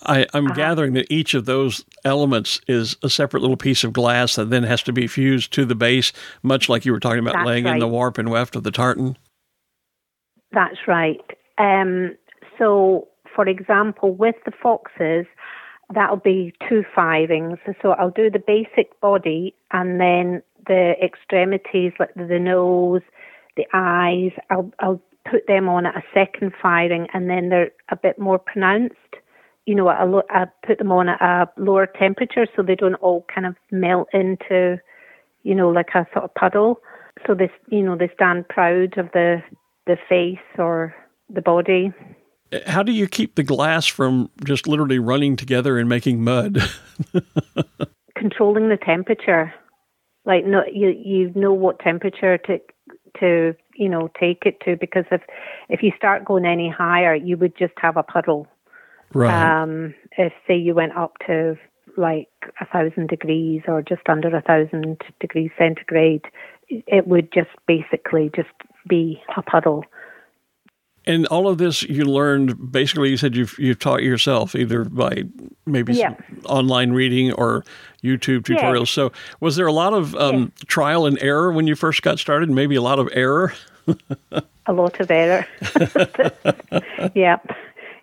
I, 0.04 0.26
am 0.34 0.48
uh-huh. 0.48 0.56
gathering 0.56 0.94
that 0.94 1.12
each 1.12 1.34
of 1.34 1.46
those 1.46 1.86
elements 2.06 2.60
is 2.68 2.98
a 3.04 3.10
separate 3.10 3.42
little 3.42 3.58
piece 3.58 3.84
of 3.84 3.94
glass 3.94 4.36
that 4.36 4.50
then 4.50 4.64
has 4.64 4.82
to 4.84 4.94
be 4.94 5.08
fused 5.08 5.54
to 5.54 5.66
the 5.66 5.76
base, 5.76 6.12
much 6.42 6.70
like 6.70 6.86
you 6.86 6.92
were 6.92 7.00
talking 7.00 7.20
about 7.20 7.34
That's 7.36 7.48
laying 7.48 7.66
right. 7.66 7.74
in 7.74 7.80
the 7.80 7.88
warp 7.88 8.18
and 8.18 8.30
weft 8.30 8.56
of 8.56 8.64
the 8.64 8.72
tartan. 8.72 9.18
That's 10.52 10.88
right. 10.88 11.22
Um, 11.58 12.16
so, 12.58 13.08
for 13.36 13.48
example, 13.48 14.14
with 14.14 14.36
the 14.46 14.52
foxes, 14.52 15.26
that'll 15.94 16.18
be 16.18 16.54
two 16.68 16.84
firings. 16.96 17.58
So 17.82 17.92
I'll 17.92 18.12
do 18.12 18.30
the 18.30 18.40
basic 18.46 19.00
body 19.02 19.56
and 19.72 20.00
then 20.00 20.42
the 20.68 20.94
extremities, 21.04 21.94
like 22.00 22.14
the 22.16 22.40
nose, 22.40 23.02
the 23.58 23.66
eyes, 23.74 24.32
I'll, 24.50 24.72
I'll 24.80 25.02
put 25.30 25.48
them 25.48 25.70
on 25.70 25.86
at 25.86 25.96
a 25.96 26.04
second 26.14 26.54
firing 26.62 27.08
and 27.14 27.30
then 27.30 27.50
they're 27.50 27.72
a 27.90 27.96
bit 27.96 28.20
more 28.20 28.40
pronounced. 28.40 28.96
You 29.66 29.76
know, 29.76 29.88
I, 29.88 30.22
I 30.30 30.46
put 30.66 30.78
them 30.78 30.92
on 30.92 31.10
at 31.10 31.22
a 31.22 31.50
lower 31.58 31.88
temperature 31.88 32.46
so 32.56 32.64
they 32.64 32.76
don't 32.76 32.96
all 32.96 33.26
kind 33.34 33.48
of 33.48 33.56
melt 33.72 34.10
into, 34.14 34.78
you 35.44 35.56
know, 35.56 35.70
like 35.70 35.90
a 35.96 36.06
sort 36.14 36.26
of 36.26 36.34
puddle. 36.36 36.80
So 37.26 37.34
they, 37.34 37.50
you 37.70 37.84
know, 37.84 37.96
they 37.98 38.10
stand 38.16 38.50
proud 38.50 38.98
of 38.98 39.12
the 39.14 39.42
the 39.86 39.98
face 40.08 40.38
or 40.58 40.96
the 41.30 41.42
body. 41.42 41.92
How 42.66 42.84
do 42.84 42.92
you 42.92 43.08
keep 43.08 43.36
the 43.36 43.44
glass 43.44 43.86
from 43.86 44.30
just 44.44 44.68
literally 44.68 45.00
running 45.00 45.36
together 45.36 45.78
and 45.78 45.90
making 45.90 46.24
mud? 46.24 46.60
Controlling 48.16 48.70
the 48.70 48.78
temperature. 48.78 49.54
Like 50.26 50.46
no, 50.46 50.64
you 50.72 50.90
you 50.90 51.32
know 51.36 51.54
what 51.54 51.80
temperature 51.80 52.38
to 52.38 52.60
to 53.20 53.56
you 53.76 53.90
know 53.90 54.10
take 54.20 54.44
it 54.46 54.60
to 54.66 54.78
because 54.78 55.06
if 55.12 55.22
if 55.70 55.84
you 55.84 55.92
start 55.98 56.26
going 56.26 56.46
any 56.46 56.70
higher, 56.70 57.16
you 57.16 57.38
would 57.38 57.58
just 57.58 57.74
have 57.78 57.98
a 57.98 58.04
puddle. 58.04 58.48
Right. 59.14 59.62
Um, 59.62 59.94
if 60.18 60.34
say 60.48 60.56
you 60.56 60.74
went 60.74 60.96
up 60.96 61.14
to 61.28 61.58
like 61.98 62.30
a 62.62 62.66
thousand 62.66 63.10
degrees 63.10 63.62
or 63.68 63.82
just 63.82 64.08
under 64.08 64.36
a 64.36 64.42
thousand 64.42 65.02
degrees 65.20 65.52
centigrade, 65.58 66.26
it 66.70 67.08
would 67.08 67.32
just 67.32 67.50
basically 67.68 68.32
just 68.36 68.50
be 68.88 69.22
a 69.36 69.42
puddle. 69.42 69.84
And 71.06 71.26
all 71.28 71.48
of 71.48 71.58
this 71.58 71.84
you 71.84 72.06
learned 72.06 72.72
basically. 72.72 73.10
You 73.10 73.18
said 73.18 73.36
you've 73.36 73.58
you've 73.60 73.80
taught 73.80 74.04
yourself 74.04 74.56
either 74.56 74.86
by 74.86 75.24
maybe 75.66 75.94
yeah. 75.94 76.16
online 76.46 76.92
reading 76.92 77.34
or 77.34 77.64
YouTube 78.04 78.42
tutorials. 78.42 78.88
So 78.88 79.12
was 79.40 79.56
there 79.56 79.68
a 79.68 79.74
lot 79.74 79.94
of 79.94 80.16
um, 80.16 80.52
trial 80.68 81.06
and 81.06 81.22
error 81.22 81.52
when 81.52 81.68
you 81.68 81.76
first 81.76 82.02
got 82.02 82.20
started? 82.20 82.50
Maybe 82.50 82.76
a 82.76 82.82
lot 82.82 83.00
of 83.00 83.10
error. 83.12 83.54
a 84.66 84.74
lot 84.74 85.00
of 85.00 85.12
error. 85.12 85.46
yeah, 87.16 87.38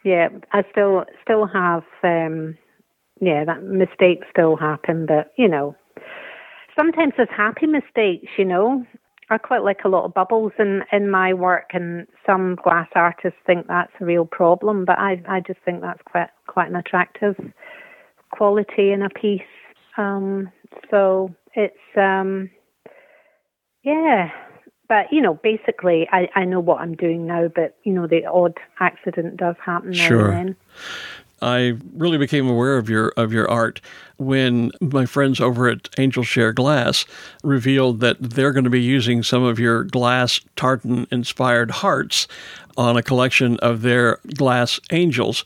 yeah. 0.05 0.29
I 0.53 0.65
still 0.71 1.05
still 1.23 1.47
have. 1.47 1.85
Um, 2.03 2.57
yeah, 3.21 3.45
that 3.45 3.63
mistakes 3.63 4.27
still 4.31 4.57
happen, 4.57 5.07
but 5.07 5.33
you 5.37 5.49
know, 5.49 5.77
sometimes 6.77 7.13
there's 7.17 7.29
happy 7.35 7.67
mistakes. 7.67 8.29
You 8.39 8.47
know, 8.47 8.87
I 9.31 9.39
quite 9.39 9.63
like 9.63 9.85
a 9.85 9.89
lot 9.89 10.05
of 10.05 10.13
bubbles 10.13 10.53
in, 10.59 10.83
in 10.93 11.11
my 11.11 11.33
work, 11.33 11.71
and 11.73 12.07
some 12.27 12.57
glass 12.63 12.89
artists 12.95 13.39
think 13.47 13.69
that's 13.69 13.93
a 14.01 14.05
real 14.05 14.27
problem, 14.27 14.85
but 14.85 14.99
I, 14.99 15.23
I 15.29 15.41
just 15.41 15.61
think 15.65 15.81
that's 15.81 16.03
quite 16.05 16.29
quite 16.47 16.69
an 16.69 16.77
attractive 16.77 17.37
quality 18.31 18.93
in 18.93 19.03
a 19.03 19.11
piece. 19.11 19.41
Um, 19.97 20.51
so 20.91 21.35
it's 21.55 21.77
um, 21.97 22.51
yeah, 23.83 24.31
but 24.89 25.13
you 25.13 25.23
know, 25.23 25.35
basically, 25.35 26.09
I, 26.11 26.29
I 26.35 26.45
know 26.45 26.61
what 26.61 26.81
I'm 26.81 26.97
doing 26.97 27.27
now, 27.27 27.49
but 27.55 27.77
you 27.85 27.93
know, 27.93 28.09
the 28.09 28.27
odd 28.27 28.59
accident 28.81 29.37
does 29.37 29.55
happen 29.65 29.93
sure. 29.93 30.57
I 31.43 31.75
really 31.95 32.19
became 32.19 32.49
aware 32.49 32.77
of 32.77 32.89
your 32.89 33.09
of 33.17 33.33
your 33.33 33.51
art 33.51 33.81
when 34.17 34.71
my 34.81 35.07
friends 35.07 35.41
over 35.41 35.69
at 35.69 35.89
Angel 35.99 36.23
Share 36.23 36.53
Glass 36.53 37.07
revealed 37.43 38.01
that 38.01 38.19
they're 38.21 38.53
going 38.53 38.65
to 38.65 38.71
be 38.71 38.83
using 38.83 39.23
some 39.23 39.43
of 39.43 39.59
your 39.59 39.85
glass 39.85 40.41
tartan 40.57 41.07
inspired 41.11 41.71
hearts 41.71 42.29
on 42.77 42.97
a 42.97 43.03
collection 43.03 43.57
of 43.59 43.83
their 43.83 44.19
glass 44.37 44.79
angels. 44.91 45.45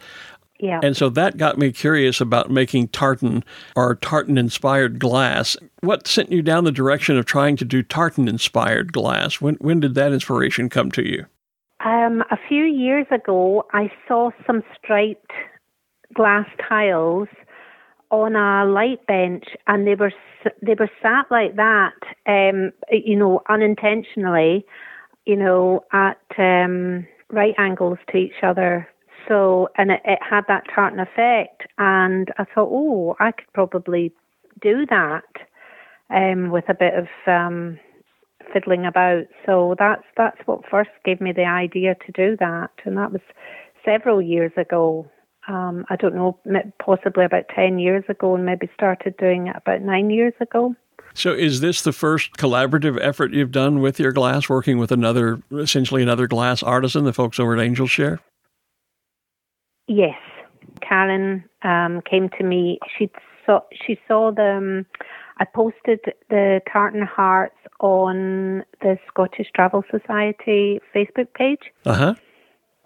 Yeah. 0.60 0.80
And 0.82 0.96
so 0.96 1.08
that 1.10 1.36
got 1.36 1.58
me 1.58 1.72
curious 1.72 2.20
about 2.20 2.50
making 2.50 2.88
tartan 2.88 3.44
or 3.76 3.96
tartan 3.96 4.38
inspired 4.38 4.98
glass. 4.98 5.56
What 5.80 6.06
sent 6.06 6.30
you 6.32 6.42
down 6.42 6.64
the 6.64 6.72
direction 6.72 7.18
of 7.18 7.26
trying 7.26 7.56
to 7.56 7.64
do 7.64 7.82
tartan 7.82 8.28
inspired 8.28 8.92
glass? 8.92 9.40
When 9.40 9.56
when 9.56 9.80
did 9.80 9.94
that 9.94 10.12
inspiration 10.12 10.68
come 10.68 10.90
to 10.92 11.06
you? 11.06 11.26
Um, 11.84 12.22
a 12.30 12.38
few 12.48 12.64
years 12.64 13.06
ago, 13.10 13.66
I 13.72 13.90
saw 14.08 14.30
some 14.46 14.62
striped 14.78 15.32
glass 16.14 16.46
tiles 16.68 17.28
on 18.10 18.36
a 18.36 18.64
light 18.64 19.04
bench, 19.06 19.44
and 19.66 19.86
they 19.86 19.94
were 19.94 20.12
they 20.62 20.74
were 20.78 20.90
sat 21.02 21.26
like 21.30 21.56
that, 21.56 21.94
um, 22.26 22.70
you 22.90 23.16
know, 23.16 23.40
unintentionally, 23.48 24.64
you 25.26 25.36
know, 25.36 25.84
at 25.92 26.20
um, 26.38 27.06
right 27.30 27.54
angles 27.58 27.98
to 28.10 28.18
each 28.18 28.42
other. 28.42 28.88
So, 29.26 29.68
and 29.78 29.90
it, 29.90 30.02
it 30.04 30.18
had 30.22 30.44
that 30.48 30.64
tartan 30.72 31.00
effect, 31.00 31.62
and 31.78 32.28
I 32.38 32.44
thought, 32.44 32.68
oh, 32.70 33.16
I 33.20 33.32
could 33.32 33.52
probably 33.54 34.12
do 34.60 34.86
that 34.90 35.24
um, 36.10 36.50
with 36.50 36.68
a 36.68 36.74
bit 36.74 36.92
of 36.94 37.08
um, 37.26 37.78
fiddling 38.52 38.84
about. 38.86 39.24
So 39.46 39.74
that's 39.78 40.04
that's 40.16 40.38
what 40.46 40.68
first 40.70 40.90
gave 41.04 41.20
me 41.20 41.32
the 41.32 41.46
idea 41.46 41.94
to 42.06 42.12
do 42.12 42.36
that, 42.38 42.70
and 42.84 42.96
that 42.98 43.12
was 43.12 43.22
several 43.84 44.20
years 44.20 44.52
ago 44.56 45.10
um, 45.48 45.84
I 45.90 45.96
don't 45.96 46.14
know, 46.14 46.38
possibly 46.78 47.24
about 47.24 47.48
10 47.54 47.78
years 47.78 48.04
ago, 48.08 48.34
and 48.34 48.44
maybe 48.44 48.68
started 48.74 49.16
doing 49.16 49.48
it 49.48 49.56
about 49.56 49.82
nine 49.82 50.10
years 50.10 50.34
ago. 50.40 50.74
So, 51.12 51.32
is 51.32 51.60
this 51.60 51.82
the 51.82 51.92
first 51.92 52.32
collaborative 52.38 52.98
effort 53.00 53.32
you've 53.32 53.52
done 53.52 53.80
with 53.80 54.00
your 54.00 54.10
glass, 54.10 54.48
working 54.48 54.78
with 54.78 54.90
another, 54.90 55.40
essentially 55.52 56.02
another 56.02 56.26
glass 56.26 56.62
artisan, 56.62 57.04
the 57.04 57.12
folks 57.12 57.38
over 57.38 57.54
at 57.54 57.60
Angel 57.62 57.86
Share? 57.86 58.20
Yes. 59.86 60.18
Karen 60.80 61.44
um, 61.62 62.02
came 62.08 62.28
to 62.38 62.44
me. 62.44 62.78
She 62.98 63.10
saw 63.46 63.60
she 63.86 63.98
saw 64.08 64.32
them. 64.32 64.86
I 65.38 65.44
posted 65.44 66.00
the 66.30 66.60
tartan 66.70 67.02
hearts 67.02 67.56
on 67.80 68.64
the 68.80 68.98
Scottish 69.08 69.48
Travel 69.54 69.84
Society 69.90 70.80
Facebook 70.94 71.32
page. 71.34 71.72
Uh 71.84 71.94
huh. 71.94 72.14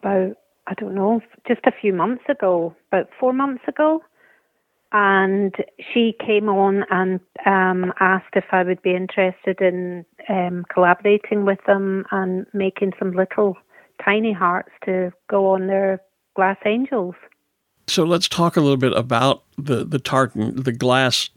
About 0.00 0.36
I 0.68 0.74
don't 0.74 0.94
know, 0.94 1.20
just 1.46 1.62
a 1.64 1.72
few 1.72 1.94
months 1.94 2.24
ago, 2.28 2.76
about 2.92 3.08
four 3.18 3.32
months 3.32 3.64
ago. 3.66 4.02
And 4.92 5.54
she 5.92 6.14
came 6.24 6.48
on 6.48 6.84
and 6.90 7.20
um, 7.44 7.92
asked 8.00 8.34
if 8.34 8.44
I 8.52 8.62
would 8.62 8.80
be 8.82 8.94
interested 8.94 9.60
in 9.60 10.04
um, 10.28 10.64
collaborating 10.72 11.44
with 11.44 11.58
them 11.66 12.04
and 12.10 12.46
making 12.52 12.92
some 12.98 13.12
little 13.12 13.56
tiny 14.02 14.32
hearts 14.32 14.70
to 14.84 15.12
go 15.28 15.50
on 15.50 15.66
their 15.66 16.00
glass 16.36 16.56
angels. 16.64 17.14
So 17.86 18.04
let's 18.04 18.28
talk 18.28 18.56
a 18.56 18.60
little 18.60 18.76
bit 18.76 18.92
about 18.92 19.44
the, 19.56 19.84
the 19.84 19.98
tartan, 19.98 20.62
the 20.62 20.72
glass 20.72 21.30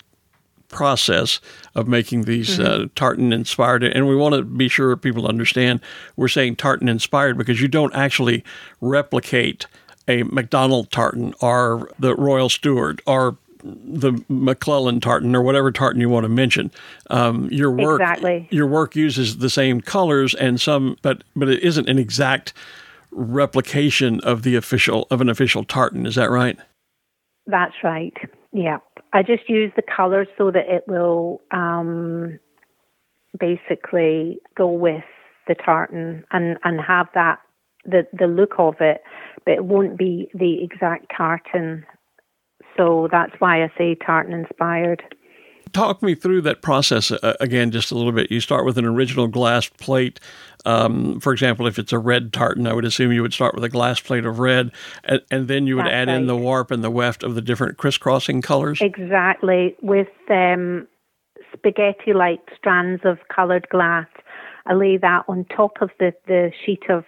process 0.71 1.39
of 1.75 1.87
making 1.87 2.23
these 2.23 2.57
mm-hmm. 2.57 2.83
uh, 2.83 2.87
tartan 2.95 3.33
inspired. 3.33 3.83
And 3.83 4.07
we 4.07 4.15
want 4.15 4.35
to 4.35 4.43
be 4.43 4.67
sure 4.67 4.95
people 4.95 5.27
understand 5.27 5.81
we're 6.15 6.27
saying 6.27 6.55
tartan 6.55 6.89
inspired 6.89 7.37
because 7.37 7.61
you 7.61 7.67
don't 7.67 7.93
actually 7.93 8.43
replicate 8.79 9.67
a 10.07 10.23
McDonald 10.23 10.91
tartan 10.91 11.33
or 11.41 11.89
the 11.99 12.15
Royal 12.15 12.49
Stewart 12.49 13.01
or 13.05 13.37
the 13.63 14.23
McClellan 14.27 14.99
tartan 14.99 15.35
or 15.35 15.41
whatever 15.41 15.71
tartan 15.71 16.01
you 16.01 16.09
want 16.09 16.23
to 16.23 16.29
mention. 16.29 16.71
Um, 17.09 17.47
your 17.51 17.71
work 17.71 18.01
exactly. 18.01 18.47
your 18.49 18.67
work 18.67 18.95
uses 18.95 19.37
the 19.37 19.49
same 19.49 19.81
colors 19.81 20.33
and 20.35 20.59
some, 20.59 20.97
but 21.01 21.23
but 21.35 21.49
it 21.49 21.61
isn't 21.61 21.87
an 21.87 21.99
exact 21.99 22.53
replication 23.11 24.19
of 24.21 24.43
the 24.43 24.55
official 24.55 25.07
of 25.11 25.21
an 25.21 25.29
official 25.29 25.63
tartan. 25.63 26.05
Is 26.05 26.15
that 26.15 26.31
right? 26.31 26.57
That's 27.45 27.75
right. 27.83 28.13
Yeah. 28.53 28.77
I 29.13 29.23
just 29.23 29.49
use 29.49 29.71
the 29.75 29.81
colors 29.81 30.27
so 30.37 30.51
that 30.51 30.67
it 30.67 30.83
will 30.87 31.41
um, 31.51 32.39
basically 33.39 34.39
go 34.55 34.71
with 34.71 35.03
the 35.47 35.55
tartan 35.55 36.23
and, 36.31 36.57
and 36.63 36.79
have 36.79 37.07
that 37.13 37.39
the 37.83 38.05
the 38.13 38.27
look 38.27 38.53
of 38.59 38.75
it, 38.79 39.01
but 39.43 39.55
it 39.55 39.65
won't 39.65 39.97
be 39.97 40.29
the 40.35 40.63
exact 40.63 41.07
tartan. 41.15 41.83
So 42.77 43.09
that's 43.11 43.33
why 43.39 43.63
I 43.63 43.71
say 43.77 43.95
tartan 43.95 44.33
inspired 44.33 45.01
talk 45.73 46.01
me 46.01 46.15
through 46.15 46.41
that 46.41 46.61
process 46.61 47.11
uh, 47.11 47.35
again 47.39 47.71
just 47.71 47.91
a 47.91 47.95
little 47.95 48.11
bit. 48.11 48.31
You 48.31 48.39
start 48.39 48.65
with 48.65 48.77
an 48.77 48.85
original 48.85 49.27
glass 49.27 49.67
plate. 49.67 50.19
Um, 50.65 51.19
for 51.19 51.33
example, 51.33 51.67
if 51.67 51.79
it's 51.79 51.93
a 51.93 51.99
red 51.99 52.33
tartan, 52.33 52.67
I 52.67 52.73
would 52.73 52.85
assume 52.85 53.11
you 53.11 53.21
would 53.21 53.33
start 53.33 53.55
with 53.55 53.63
a 53.63 53.69
glass 53.69 53.99
plate 53.99 54.25
of 54.25 54.39
red, 54.39 54.71
and, 55.03 55.21
and 55.31 55.47
then 55.47 55.67
you 55.67 55.75
would 55.75 55.85
That's 55.85 55.93
add 55.93 56.07
right. 56.07 56.17
in 56.17 56.27
the 56.27 56.35
warp 56.35 56.71
and 56.71 56.83
the 56.83 56.91
weft 56.91 57.23
of 57.23 57.35
the 57.35 57.41
different 57.41 57.77
crisscrossing 57.77 58.41
colors. 58.41 58.79
Exactly, 58.81 59.75
with 59.81 60.07
um, 60.29 60.87
spaghetti-like 61.53 62.41
strands 62.57 63.01
of 63.05 63.17
coloured 63.33 63.67
glass. 63.69 64.07
I 64.65 64.73
lay 64.73 64.97
that 64.97 65.23
on 65.27 65.45
top 65.45 65.81
of 65.81 65.89
the, 65.99 66.13
the 66.27 66.51
sheet 66.65 66.83
of, 66.89 67.03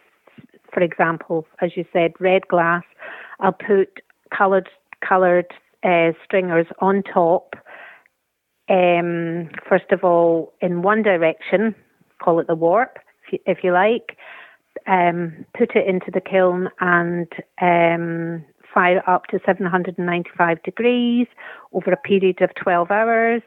for 0.74 0.82
example, 0.82 1.46
as 1.62 1.72
you 1.76 1.86
said, 1.94 2.14
red 2.20 2.48
glass. 2.48 2.84
I'll 3.40 3.54
put 3.54 4.02
coloured 4.36 4.70
coloured 5.08 5.48
uh, 5.84 6.14
stringers 6.26 6.68
on 6.80 7.04
top 7.04 7.56
um, 8.70 9.50
first 9.68 9.92
of 9.92 10.04
all, 10.04 10.54
in 10.62 10.82
one 10.82 11.04
direction, 11.04 11.76
call 12.22 12.40
it 12.40 12.48
the 12.48 12.56
warp, 12.56 12.98
if 13.46 13.64
you 13.64 13.72
like, 13.74 14.18
um, 14.88 15.46
put 15.58 15.76
it 15.76 15.88
into 15.88 16.12
the 16.12 16.22
kiln 16.22 16.70
and 16.80 17.32
um, 17.62 18.44
fire 18.74 18.98
it 18.98 19.08
up 19.08 19.28
to 19.28 19.40
795 19.46 20.64
degrees 20.64 21.28
over 21.74 21.92
a 21.92 21.98
period 21.98 22.42
of 22.42 22.50
12 22.56 22.92
hours 22.92 23.42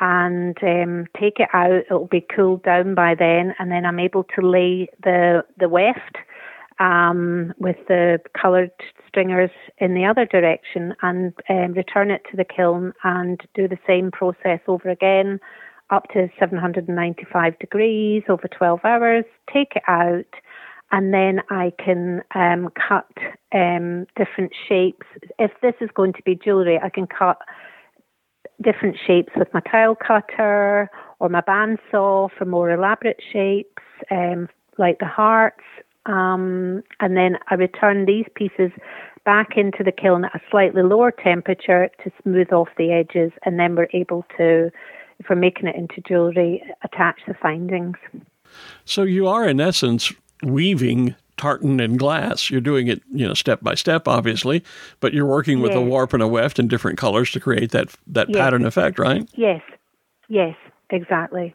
and 0.00 0.56
um, 0.62 1.06
take 1.18 1.38
it 1.40 1.48
out. 1.52 1.84
It'll 1.90 2.06
be 2.06 2.24
cooled 2.34 2.62
down 2.62 2.94
by 2.94 3.14
then, 3.14 3.54
and 3.58 3.70
then 3.70 3.86
I'm 3.86 3.98
able 3.98 4.24
to 4.34 4.46
lay 4.46 4.88
the 5.02 5.42
the 5.58 5.68
weft 5.68 6.18
um, 6.78 7.54
with 7.58 7.76
the 7.88 8.18
coloured 8.40 8.72
stringers 9.08 9.50
in 9.78 9.94
the 9.94 10.04
other 10.04 10.26
direction 10.26 10.94
and 11.02 11.32
um, 11.48 11.72
return 11.72 12.10
it 12.10 12.22
to 12.30 12.36
the 12.36 12.44
kiln 12.44 12.92
and 13.04 13.40
do 13.54 13.66
the 13.66 13.78
same 13.86 14.10
process 14.10 14.60
over 14.68 14.90
again 14.90 15.40
up 15.90 16.08
to 16.12 16.28
795 16.38 17.58
degrees 17.58 18.22
over 18.28 18.48
12 18.48 18.80
hours, 18.84 19.24
take 19.52 19.72
it 19.76 19.82
out, 19.86 20.26
and 20.92 21.12
then 21.12 21.40
I 21.50 21.72
can 21.84 22.22
um, 22.34 22.70
cut 22.88 23.08
um, 23.54 24.06
different 24.16 24.52
shapes. 24.68 25.06
If 25.38 25.50
this 25.62 25.74
is 25.80 25.90
going 25.94 26.12
to 26.14 26.22
be 26.22 26.34
jewellery, 26.36 26.78
I 26.82 26.88
can 26.88 27.06
cut 27.06 27.38
different 28.62 28.96
shapes 29.06 29.32
with 29.36 29.48
my 29.52 29.60
tile 29.60 29.96
cutter 29.96 30.88
or 31.18 31.28
my 31.28 31.40
bandsaw 31.40 32.30
for 32.36 32.44
more 32.44 32.70
elaborate 32.70 33.20
shapes, 33.32 33.82
um, 34.10 34.48
like 34.78 34.98
the 34.98 35.06
hearts. 35.06 35.64
Um, 36.06 36.82
and 37.00 37.16
then 37.16 37.36
I 37.50 37.54
return 37.54 38.06
these 38.06 38.26
pieces 38.34 38.70
back 39.24 39.56
into 39.56 39.82
the 39.82 39.92
kiln 39.92 40.24
at 40.24 40.34
a 40.34 40.40
slightly 40.50 40.82
lower 40.82 41.10
temperature 41.10 41.90
to 42.04 42.10
smooth 42.22 42.52
off 42.52 42.68
the 42.78 42.92
edges, 42.92 43.32
and 43.44 43.58
then 43.58 43.74
we're 43.74 43.88
able 43.92 44.24
to, 44.38 44.70
if 45.18 45.26
we're 45.28 45.36
making 45.36 45.68
it 45.68 45.76
into 45.76 46.00
jewellery, 46.06 46.62
attach 46.82 47.20
the 47.26 47.34
findings. 47.34 47.96
So 48.84 49.02
you 49.02 49.26
are, 49.28 49.48
in 49.48 49.60
essence, 49.60 50.12
weaving 50.42 51.14
tartan 51.36 51.80
and 51.80 51.98
glass. 51.98 52.50
You're 52.50 52.60
doing 52.60 52.88
it, 52.88 53.02
you 53.12 53.26
know, 53.26 53.34
step 53.34 53.60
by 53.62 53.74
step, 53.74 54.08
obviously, 54.08 54.64
but 55.00 55.12
you're 55.12 55.26
working 55.26 55.60
with 55.60 55.72
yes. 55.72 55.78
a 55.78 55.82
warp 55.82 56.12
and 56.12 56.22
a 56.22 56.28
weft 56.28 56.58
in 56.58 56.68
different 56.68 56.98
colors 56.98 57.30
to 57.32 57.40
create 57.40 57.72
that 57.72 57.94
that 58.06 58.28
yes. 58.28 58.38
pattern 58.38 58.64
effect, 58.64 58.98
right? 58.98 59.28
Yes, 59.34 59.62
yes, 60.28 60.56
exactly. 60.90 61.54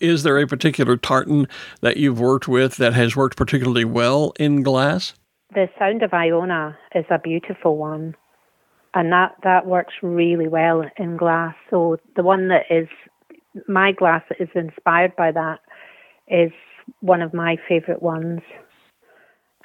Is 0.00 0.22
there 0.22 0.38
a 0.38 0.46
particular 0.46 0.96
tartan 0.96 1.48
that 1.80 1.96
you've 1.96 2.20
worked 2.20 2.46
with 2.46 2.76
that 2.76 2.94
has 2.94 3.16
worked 3.16 3.36
particularly 3.36 3.84
well 3.84 4.32
in 4.38 4.62
glass? 4.62 5.14
The 5.52 5.68
Sound 5.78 6.02
of 6.02 6.14
Iona 6.14 6.78
is 6.94 7.04
a 7.10 7.18
beautiful 7.18 7.76
one, 7.76 8.14
and 8.94 9.12
that, 9.12 9.36
that 9.42 9.66
works 9.66 9.94
really 10.02 10.48
well 10.48 10.84
in 10.96 11.16
glass. 11.16 11.54
So 11.70 11.98
the 12.16 12.22
one 12.22 12.48
that 12.48 12.64
is 12.70 12.88
my 13.68 13.92
glass 13.92 14.22
that 14.28 14.40
is 14.40 14.48
inspired 14.54 15.14
by 15.16 15.32
that 15.32 15.60
is 16.28 16.52
one 17.00 17.22
of 17.22 17.34
my 17.34 17.56
favourite 17.68 18.02
ones. 18.02 18.40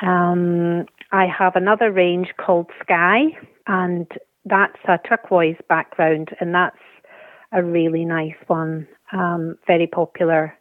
Um, 0.01 0.85
I 1.11 1.25
have 1.27 1.55
another 1.55 1.91
range 1.91 2.29
called 2.37 2.69
Sky, 2.81 3.27
and 3.67 4.07
that's 4.45 4.77
a 4.87 4.99
turquoise 5.07 5.57
background, 5.69 6.29
and 6.39 6.53
that's 6.53 6.77
a 7.51 7.63
really 7.63 8.05
nice 8.05 8.35
one, 8.47 8.87
um, 9.13 9.57
very 9.65 9.87
popular. 9.87 10.53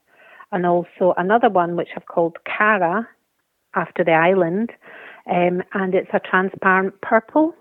And 0.52 0.64
also 0.64 1.14
another 1.16 1.50
one 1.50 1.76
which 1.76 1.88
I've 1.96 2.06
called 2.06 2.36
Cara, 2.44 3.08
after 3.74 4.04
the 4.04 4.12
island, 4.12 4.70
um, 5.28 5.62
and 5.72 5.94
it's 5.94 6.10
a 6.12 6.20
transparent 6.20 7.00
purple 7.00 7.54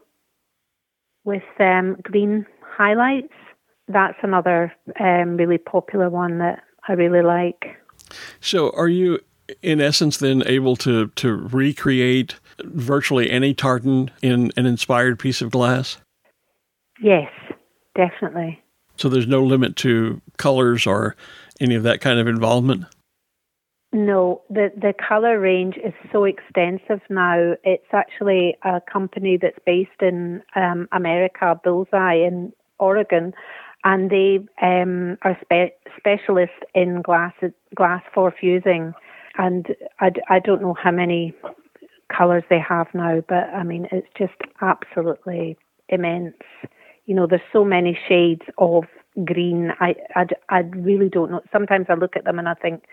with 1.23 1.43
um, 1.59 1.97
green 2.03 2.45
highlights. 2.61 3.33
That's 3.87 4.17
another 4.23 4.73
um, 4.99 5.37
really 5.37 5.57
popular 5.57 6.09
one 6.09 6.39
that 6.39 6.63
I 6.87 6.93
really 6.93 7.21
like. 7.21 7.77
So, 8.39 8.71
are 8.71 8.87
you 8.87 9.19
in 9.61 9.81
essence 9.81 10.17
then 10.17 10.43
able 10.45 10.75
to 10.77 11.07
to 11.07 11.33
recreate 11.33 12.35
virtually 12.63 13.29
any 13.29 13.53
tartan 13.53 14.11
in 14.21 14.51
an 14.55 14.65
inspired 14.65 15.19
piece 15.19 15.41
of 15.41 15.51
glass? 15.51 15.97
Yes, 17.01 17.31
definitely. 17.95 18.61
So 18.95 19.09
there's 19.09 19.27
no 19.27 19.43
limit 19.43 19.75
to 19.77 20.21
colors 20.37 20.85
or 20.85 21.15
any 21.59 21.75
of 21.75 21.83
that 21.83 22.01
kind 22.01 22.19
of 22.19 22.27
involvement? 22.27 22.85
No, 23.93 24.41
the 24.49 24.71
the 24.75 24.91
color 25.07 25.39
range 25.39 25.77
is 25.77 25.93
so 26.11 26.23
extensive 26.23 26.99
now. 27.11 27.53
It's 27.63 27.93
actually 27.93 28.57
a 28.63 28.81
company 28.91 29.37
that's 29.39 29.59
based 29.67 30.01
in 30.01 30.41
um, 30.55 30.87
America, 30.91 31.59
Bullseye 31.63 32.15
in 32.15 32.51
Oregon, 32.79 33.33
and 33.83 34.09
they 34.09 34.39
um, 34.63 35.17
are 35.21 35.37
spe- 35.41 35.77
specialists 35.95 36.55
in 36.73 37.03
glass 37.03 37.33
glass 37.75 38.01
for 38.15 38.33
fusing. 38.41 38.93
And 39.37 39.67
I, 39.99 40.11
I 40.27 40.39
don't 40.39 40.61
know 40.61 40.73
how 40.73 40.91
many 40.91 41.35
colors 42.15 42.43
they 42.49 42.59
have 42.59 42.87
now, 42.95 43.23
but 43.29 43.49
I 43.53 43.63
mean 43.63 43.87
it's 43.91 44.07
just 44.17 44.33
absolutely 44.61 45.55
immense. 45.89 46.33
You 47.05 47.13
know, 47.15 47.27
there's 47.27 47.41
so 47.51 47.63
many 47.63 47.97
shades 48.07 48.41
of 48.57 48.85
green. 49.23 49.71
I, 49.79 49.95
I, 50.15 50.25
I 50.49 50.59
really 50.59 51.09
don't 51.09 51.29
know. 51.31 51.41
Sometimes 51.51 51.87
I 51.89 51.93
look 51.93 52.15
at 52.15 52.23
them 52.23 52.39
and 52.39 52.49
I 52.49 52.53
think 52.55 52.83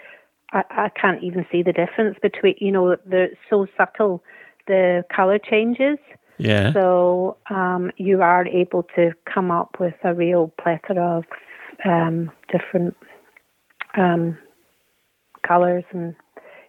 I, 0.52 0.62
I 0.70 0.88
can't 1.00 1.22
even 1.22 1.46
see 1.50 1.62
the 1.62 1.72
difference 1.72 2.18
between. 2.20 2.54
You 2.58 2.72
know, 2.72 2.96
they're 3.06 3.30
so 3.48 3.66
subtle. 3.76 4.22
The 4.66 5.04
color 5.14 5.38
changes. 5.38 5.98
Yeah. 6.38 6.72
So 6.72 7.36
um, 7.50 7.90
you 7.96 8.22
are 8.22 8.46
able 8.46 8.84
to 8.96 9.12
come 9.32 9.50
up 9.50 9.76
with 9.78 9.94
a 10.04 10.14
real 10.14 10.52
plethora 10.60 11.18
of 11.18 11.24
um, 11.84 12.30
different 12.50 12.96
um, 13.96 14.38
colors 15.46 15.84
and 15.92 16.14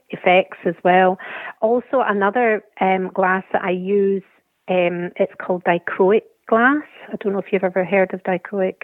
effects 0.09 0.57
as 0.65 0.75
well. 0.83 1.17
Also, 1.61 2.01
another 2.05 2.63
um, 2.81 3.09
glass 3.13 3.43
that 3.53 3.63
I 3.63 3.71
use, 3.71 4.23
um, 4.67 5.11
it's 5.15 5.33
called 5.39 5.63
dichroic 5.63 6.23
glass. 6.47 6.83
I 7.07 7.15
don't 7.19 7.33
know 7.33 7.39
if 7.39 7.45
you've 7.51 7.63
ever 7.63 7.85
heard 7.85 8.13
of 8.13 8.21
dichroic. 8.23 8.75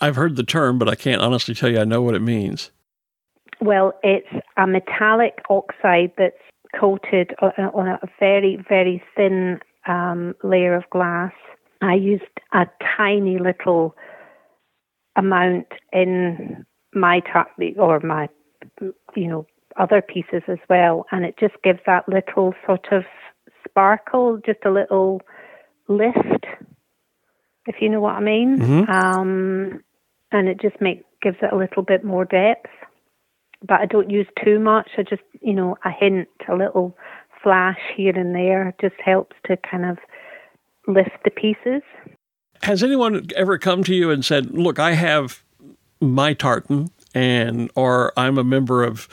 I've 0.00 0.16
heard 0.16 0.36
the 0.36 0.44
term, 0.44 0.78
but 0.78 0.88
I 0.88 0.94
can't 0.94 1.22
honestly 1.22 1.54
tell 1.54 1.70
you 1.70 1.80
I 1.80 1.84
know 1.84 2.02
what 2.02 2.14
it 2.14 2.22
means. 2.22 2.70
Well, 3.64 3.94
it's 4.02 4.28
a 4.58 4.66
metallic 4.66 5.38
oxide 5.48 6.12
that's 6.18 6.36
coated 6.78 7.34
on 7.40 7.88
a 7.88 7.98
very, 8.20 8.62
very 8.68 9.02
thin 9.16 9.58
um, 9.86 10.34
layer 10.42 10.74
of 10.74 10.84
glass. 10.90 11.32
I 11.80 11.94
used 11.94 12.24
a 12.52 12.66
tiny 12.94 13.38
little 13.38 13.96
amount 15.16 15.68
in 15.94 16.66
my 16.92 17.22
or 17.78 18.00
my, 18.00 18.28
you 19.16 19.28
know, 19.28 19.46
other 19.80 20.02
pieces 20.02 20.42
as 20.46 20.58
well, 20.68 21.06
and 21.10 21.24
it 21.24 21.36
just 21.40 21.54
gives 21.64 21.80
that 21.86 22.06
little 22.06 22.52
sort 22.66 22.92
of 22.92 23.04
sparkle, 23.66 24.40
just 24.44 24.58
a 24.66 24.70
little 24.70 25.22
lift, 25.88 26.44
if 27.66 27.76
you 27.80 27.88
know 27.88 28.00
what 28.00 28.16
I 28.16 28.20
mean. 28.20 28.58
Mm-hmm. 28.58 28.90
Um, 28.90 29.82
and 30.32 30.48
it 30.50 30.60
just 30.60 30.82
make 30.82 31.02
gives 31.22 31.38
it 31.40 31.50
a 31.50 31.56
little 31.56 31.82
bit 31.82 32.04
more 32.04 32.26
depth. 32.26 32.68
But 33.66 33.80
I 33.80 33.86
don't 33.86 34.10
use 34.10 34.26
too 34.44 34.58
much. 34.58 34.90
I 34.98 35.02
just, 35.02 35.22
you 35.40 35.54
know, 35.54 35.76
a 35.84 35.90
hint, 35.90 36.28
a 36.48 36.54
little 36.54 36.96
flash 37.42 37.78
here 37.96 38.16
and 38.16 38.34
there 38.34 38.74
just 38.80 38.96
helps 39.04 39.36
to 39.46 39.56
kind 39.56 39.84
of 39.84 39.98
lift 40.86 41.10
the 41.24 41.30
pieces. 41.30 41.82
Has 42.62 42.82
anyone 42.82 43.26
ever 43.36 43.58
come 43.58 43.84
to 43.84 43.94
you 43.94 44.10
and 44.10 44.24
said, 44.24 44.50
"Look, 44.52 44.78
I 44.78 44.92
have 44.92 45.42
my 46.00 46.34
tartan 46.34 46.90
and 47.14 47.70
or 47.74 48.12
I'm 48.16 48.38
a 48.38 48.44
member 48.44 48.82
of 48.82 49.08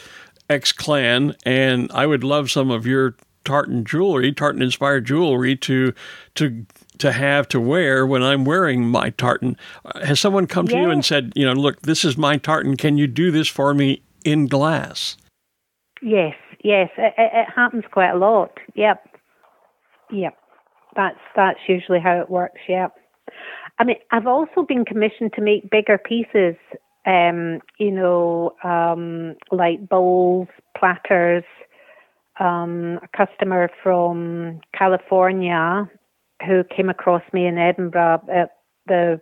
X 0.49 0.71
clan, 0.71 1.35
and 1.45 1.91
I 1.93 2.05
would 2.05 2.23
love 2.23 2.51
some 2.51 2.71
of 2.71 2.85
your 2.85 3.15
tartan 3.43 3.85
jewelry, 3.85 4.31
tartan 4.31 4.61
inspired 4.61 5.05
jewelry 5.05 5.55
to 5.57 5.93
to 6.35 6.65
to 6.97 7.11
have 7.11 7.47
to 7.49 7.59
wear 7.59 8.05
when 8.05 8.21
I'm 8.21 8.45
wearing 8.45 8.87
my 8.87 9.09
tartan. 9.11 9.57
Has 10.03 10.19
someone 10.19 10.47
come 10.47 10.65
yes. 10.67 10.73
to 10.73 10.81
you 10.81 10.89
and 10.89 11.03
said, 11.03 11.33
you 11.35 11.45
know, 11.45 11.53
look, 11.53 11.81
this 11.81 12.05
is 12.05 12.17
my 12.17 12.37
tartan. 12.37 12.77
Can 12.77 12.97
you 12.97 13.07
do 13.07 13.31
this 13.31 13.47
for 13.47 13.73
me 13.73 14.01
in 14.23 14.47
glass? 14.47 15.17
Yes, 16.01 16.35
yes, 16.63 16.89
it, 16.97 17.13
it 17.17 17.47
happens 17.55 17.83
quite 17.91 18.11
a 18.11 18.17
lot. 18.17 18.57
Yep, 18.75 19.07
yep. 20.11 20.37
That's 20.95 21.19
that's 21.35 21.59
usually 21.67 21.99
how 21.99 22.19
it 22.19 22.29
works. 22.29 22.59
Yep. 22.67 22.93
I 23.79 23.83
mean, 23.83 23.97
I've 24.11 24.27
also 24.27 24.63
been 24.67 24.85
commissioned 24.85 25.33
to 25.33 25.41
make 25.41 25.69
bigger 25.69 25.97
pieces 25.97 26.55
um, 27.05 27.61
you 27.79 27.91
know, 27.91 28.53
um, 28.63 29.35
like 29.51 29.87
bowls, 29.87 30.47
platters. 30.77 31.43
Um, 32.39 32.99
a 33.03 33.07
customer 33.15 33.69
from 33.83 34.61
California 34.75 35.87
who 36.45 36.63
came 36.75 36.89
across 36.89 37.21
me 37.33 37.45
in 37.45 37.57
Edinburgh 37.59 38.21
at 38.33 38.51
the 38.87 39.21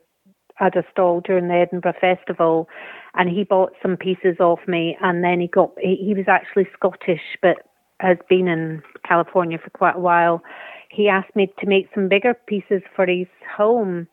at 0.60 0.78
a 0.78 0.84
stall 0.91 1.22
during 1.22 1.48
the 1.48 1.56
Edinburgh 1.56 1.93
Festival, 2.00 2.67
and 3.15 3.30
he 3.30 3.43
bought 3.43 3.74
some 3.82 3.98
pieces 3.98 4.39
off 4.39 4.60
me, 4.67 4.98
and 5.02 5.24
then 5.24 5.39
he 5.39 5.48
got 5.48 5.72
he, 5.82 5.95
he 5.95 6.13
was 6.13 6.26
actually 6.28 6.67
Scottish, 6.74 7.38
but 7.41 7.58
has 8.00 8.17
been 8.30 8.48
in 8.48 8.82
California 9.08 9.58
for 9.58 9.69
quite 9.72 9.95
a 9.95 10.00
while. 10.00 10.41
He 10.89 11.08
asked 11.08 11.36
me 11.36 11.52
to 11.60 11.67
make 11.67 11.89
some 11.93 12.08
bigger 12.08 12.34
pieces 12.48 12.82
for 12.95 13.06
his 13.06 13.28
home, 13.56 14.08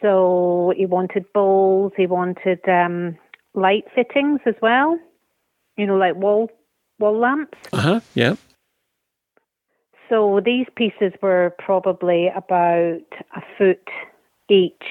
so 0.00 0.72
he 0.76 0.86
wanted 0.86 1.24
bowls, 1.32 1.92
he 1.96 2.06
wanted 2.06 2.60
um, 2.68 3.16
light 3.54 3.84
fittings 3.94 4.40
as 4.46 4.54
well. 4.62 4.98
You 5.76 5.86
know, 5.86 5.96
like 5.96 6.16
wall 6.16 6.50
wall 6.98 7.18
lamps. 7.18 7.58
Uh 7.72 7.80
huh. 7.80 8.00
Yeah. 8.14 8.34
So 10.08 10.40
these 10.44 10.66
pieces 10.74 11.12
were 11.22 11.54
probably 11.58 12.28
about 12.34 13.06
a 13.36 13.42
foot 13.56 13.88
each 14.48 14.82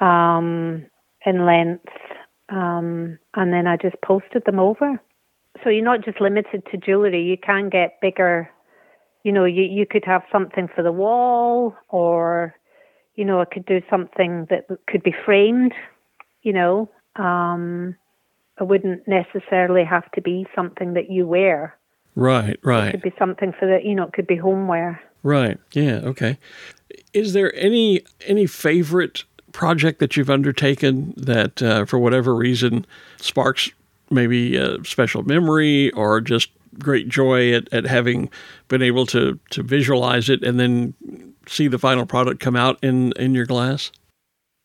um, 0.00 0.86
in 1.24 1.46
length, 1.46 1.88
um, 2.48 3.18
and 3.34 3.52
then 3.52 3.66
I 3.66 3.76
just 3.76 3.96
posted 4.04 4.44
them 4.44 4.58
over. 4.58 5.00
So 5.64 5.70
you're 5.70 5.84
not 5.84 6.04
just 6.04 6.20
limited 6.20 6.62
to 6.70 6.76
jewellery; 6.76 7.22
you 7.22 7.36
can 7.36 7.68
get 7.68 8.00
bigger. 8.00 8.50
You 9.24 9.32
know, 9.32 9.44
you 9.44 9.62
you 9.62 9.86
could 9.86 10.04
have 10.04 10.22
something 10.30 10.68
for 10.74 10.82
the 10.82 10.92
wall, 10.92 11.74
or 11.88 12.54
you 13.16 13.24
know, 13.24 13.40
I 13.40 13.46
could 13.46 13.66
do 13.66 13.80
something 13.90 14.46
that 14.50 14.66
could 14.86 15.02
be 15.02 15.14
framed, 15.24 15.72
you 16.42 16.52
know. 16.52 16.90
Um, 17.16 17.96
it 18.60 18.68
wouldn't 18.68 19.08
necessarily 19.08 19.84
have 19.84 20.10
to 20.12 20.22
be 20.22 20.46
something 20.54 20.94
that 20.94 21.10
you 21.10 21.26
wear. 21.26 21.76
Right, 22.14 22.58
right. 22.62 22.88
It 22.88 22.90
could 22.92 23.02
be 23.02 23.14
something 23.18 23.52
for 23.58 23.66
the, 23.66 23.86
you 23.86 23.94
know, 23.94 24.04
it 24.04 24.12
could 24.12 24.26
be 24.26 24.36
homeware. 24.36 25.00
Right. 25.22 25.58
Yeah. 25.72 26.00
Okay. 26.04 26.38
Is 27.12 27.32
there 27.32 27.54
any 27.54 28.02
any 28.26 28.46
favorite 28.46 29.24
project 29.56 30.00
that 30.00 30.16
you've 30.16 30.28
undertaken 30.28 31.14
that, 31.16 31.62
uh, 31.62 31.86
for 31.86 31.98
whatever 31.98 32.34
reason, 32.34 32.84
sparks 33.16 33.70
maybe 34.10 34.54
a 34.54 34.84
special 34.84 35.22
memory 35.22 35.90
or 35.92 36.20
just 36.20 36.50
great 36.78 37.08
joy 37.08 37.54
at, 37.54 37.72
at 37.72 37.86
having 37.86 38.28
been 38.68 38.82
able 38.82 39.06
to 39.06 39.38
to 39.50 39.62
visualize 39.62 40.28
it 40.28 40.44
and 40.44 40.60
then 40.60 40.94
see 41.48 41.68
the 41.68 41.78
final 41.78 42.04
product 42.04 42.38
come 42.38 42.54
out 42.54 42.78
in 42.84 43.12
in 43.12 43.34
your 43.34 43.46
glass? 43.46 43.90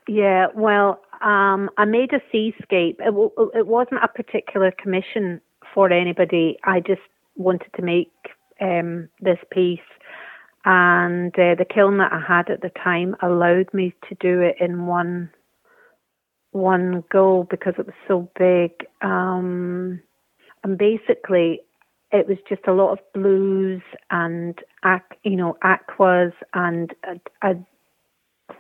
Yeah, 0.10 0.48
well, 0.54 1.00
um, 1.22 1.70
I 1.78 1.86
made 1.86 2.12
a 2.12 2.20
seascape. 2.30 3.00
It, 3.00 3.06
w- 3.06 3.32
it 3.56 3.68
wasn't 3.68 4.04
a 4.04 4.10
particular 4.10 4.72
commission 4.72 5.40
for 5.74 5.90
anybody. 5.90 6.58
I 6.66 6.82
just 6.82 7.08
wanted 7.38 7.72
to 7.78 7.82
make 7.82 8.12
um, 8.60 9.08
this 9.22 9.38
piece, 9.52 9.80
and 10.66 11.34
uh, 11.34 11.56
the 11.56 11.66
kiln 11.66 11.98
that 11.98 12.12
I 12.12 12.22
had 12.26 12.50
at 12.50 12.62
the 12.62 12.72
time 12.84 13.16
allowed 13.22 13.74
me 13.74 13.94
to 14.10 14.16
do 14.20 14.42
it 14.42 14.56
in 14.60 14.86
one 14.86 15.32
one 16.52 17.04
go 17.10 17.48
because 17.50 17.76
it 17.78 17.86
was 17.86 17.96
so 18.08 18.30
big. 18.38 18.72
Um, 19.02 20.02
and 20.64 20.78
basically, 20.78 21.62
it 22.12 22.28
was 22.28 22.38
just 22.48 22.68
a 22.68 22.74
lot 22.74 22.92
of 22.92 23.00
blues 23.14 23.82
and 24.12 24.60
you 25.24 25.36
know 25.36 25.58
aquas, 25.64 26.34
and 26.54 26.94
I, 27.42 27.56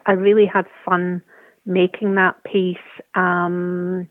I 0.06 0.12
really 0.14 0.46
had 0.46 0.66
fun 0.86 1.22
making 1.66 2.16
that 2.16 2.44
piece. 2.44 2.78
Um, 3.16 4.10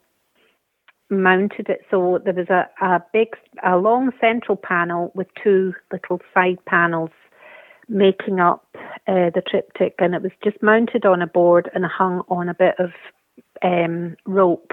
mounted 1.13 1.69
it 1.69 1.81
so 1.91 2.21
there 2.25 2.33
was 2.33 2.49
a, 2.51 2.69
a 2.81 3.03
big, 3.13 3.31
a 3.65 3.77
long 3.77 4.13
central 4.21 4.57
panel 4.57 5.11
with 5.13 5.27
two 5.43 5.75
little 5.91 6.21
side 6.33 6.65
panels 6.67 7.11
making 7.91 8.41
up 8.41 8.67
uh, 9.07 9.31
the 9.35 9.43
triptych, 9.47 9.95
and 9.99 10.15
it 10.15 10.23
was 10.23 10.33
just 10.43 10.63
mounted 10.63 11.05
on 11.05 11.21
a 11.21 11.27
board 11.27 11.71
and 11.75 11.85
hung 11.85 12.23
on 12.29 12.49
a 12.49 12.55
bit 12.55 12.75
of 12.79 12.91
um, 13.63 14.17
rope. 14.25 14.73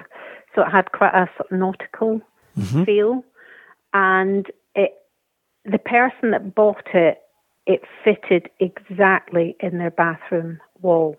So 0.55 0.61
it 0.61 0.71
had 0.71 0.91
quite 0.91 1.13
a 1.13 1.29
sort 1.37 1.51
of 1.51 1.59
nautical 1.59 2.21
mm-hmm. 2.57 2.83
feel, 2.83 3.23
and 3.93 4.45
it 4.75 4.91
the 5.65 5.79
person 5.79 6.31
that 6.31 6.55
bought 6.55 6.87
it, 6.93 7.19
it 7.65 7.81
fitted 8.03 8.49
exactly 8.59 9.55
in 9.59 9.77
their 9.77 9.91
bathroom 9.91 10.59
wall. 10.81 11.17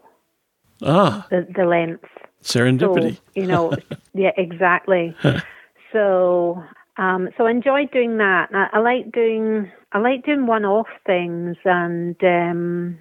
Ah, 0.83 1.27
the 1.31 1.47
the 1.55 1.65
length. 1.65 2.09
Serendipity. 2.43 3.17
So, 3.17 3.23
you 3.35 3.47
know, 3.47 3.73
yeah, 4.15 4.31
exactly. 4.37 5.17
so, 5.93 6.63
um, 6.99 7.29
so 7.37 7.47
I 7.47 7.51
enjoyed 7.53 7.91
doing 7.93 8.19
that. 8.19 8.49
I, 8.53 8.69
I 8.73 8.79
like 8.81 9.13
doing 9.13 9.71
I 9.93 9.99
like 9.99 10.25
doing 10.27 10.47
one-off 10.47 10.89
things, 11.07 11.57
and 11.65 12.17
um, 12.23 12.99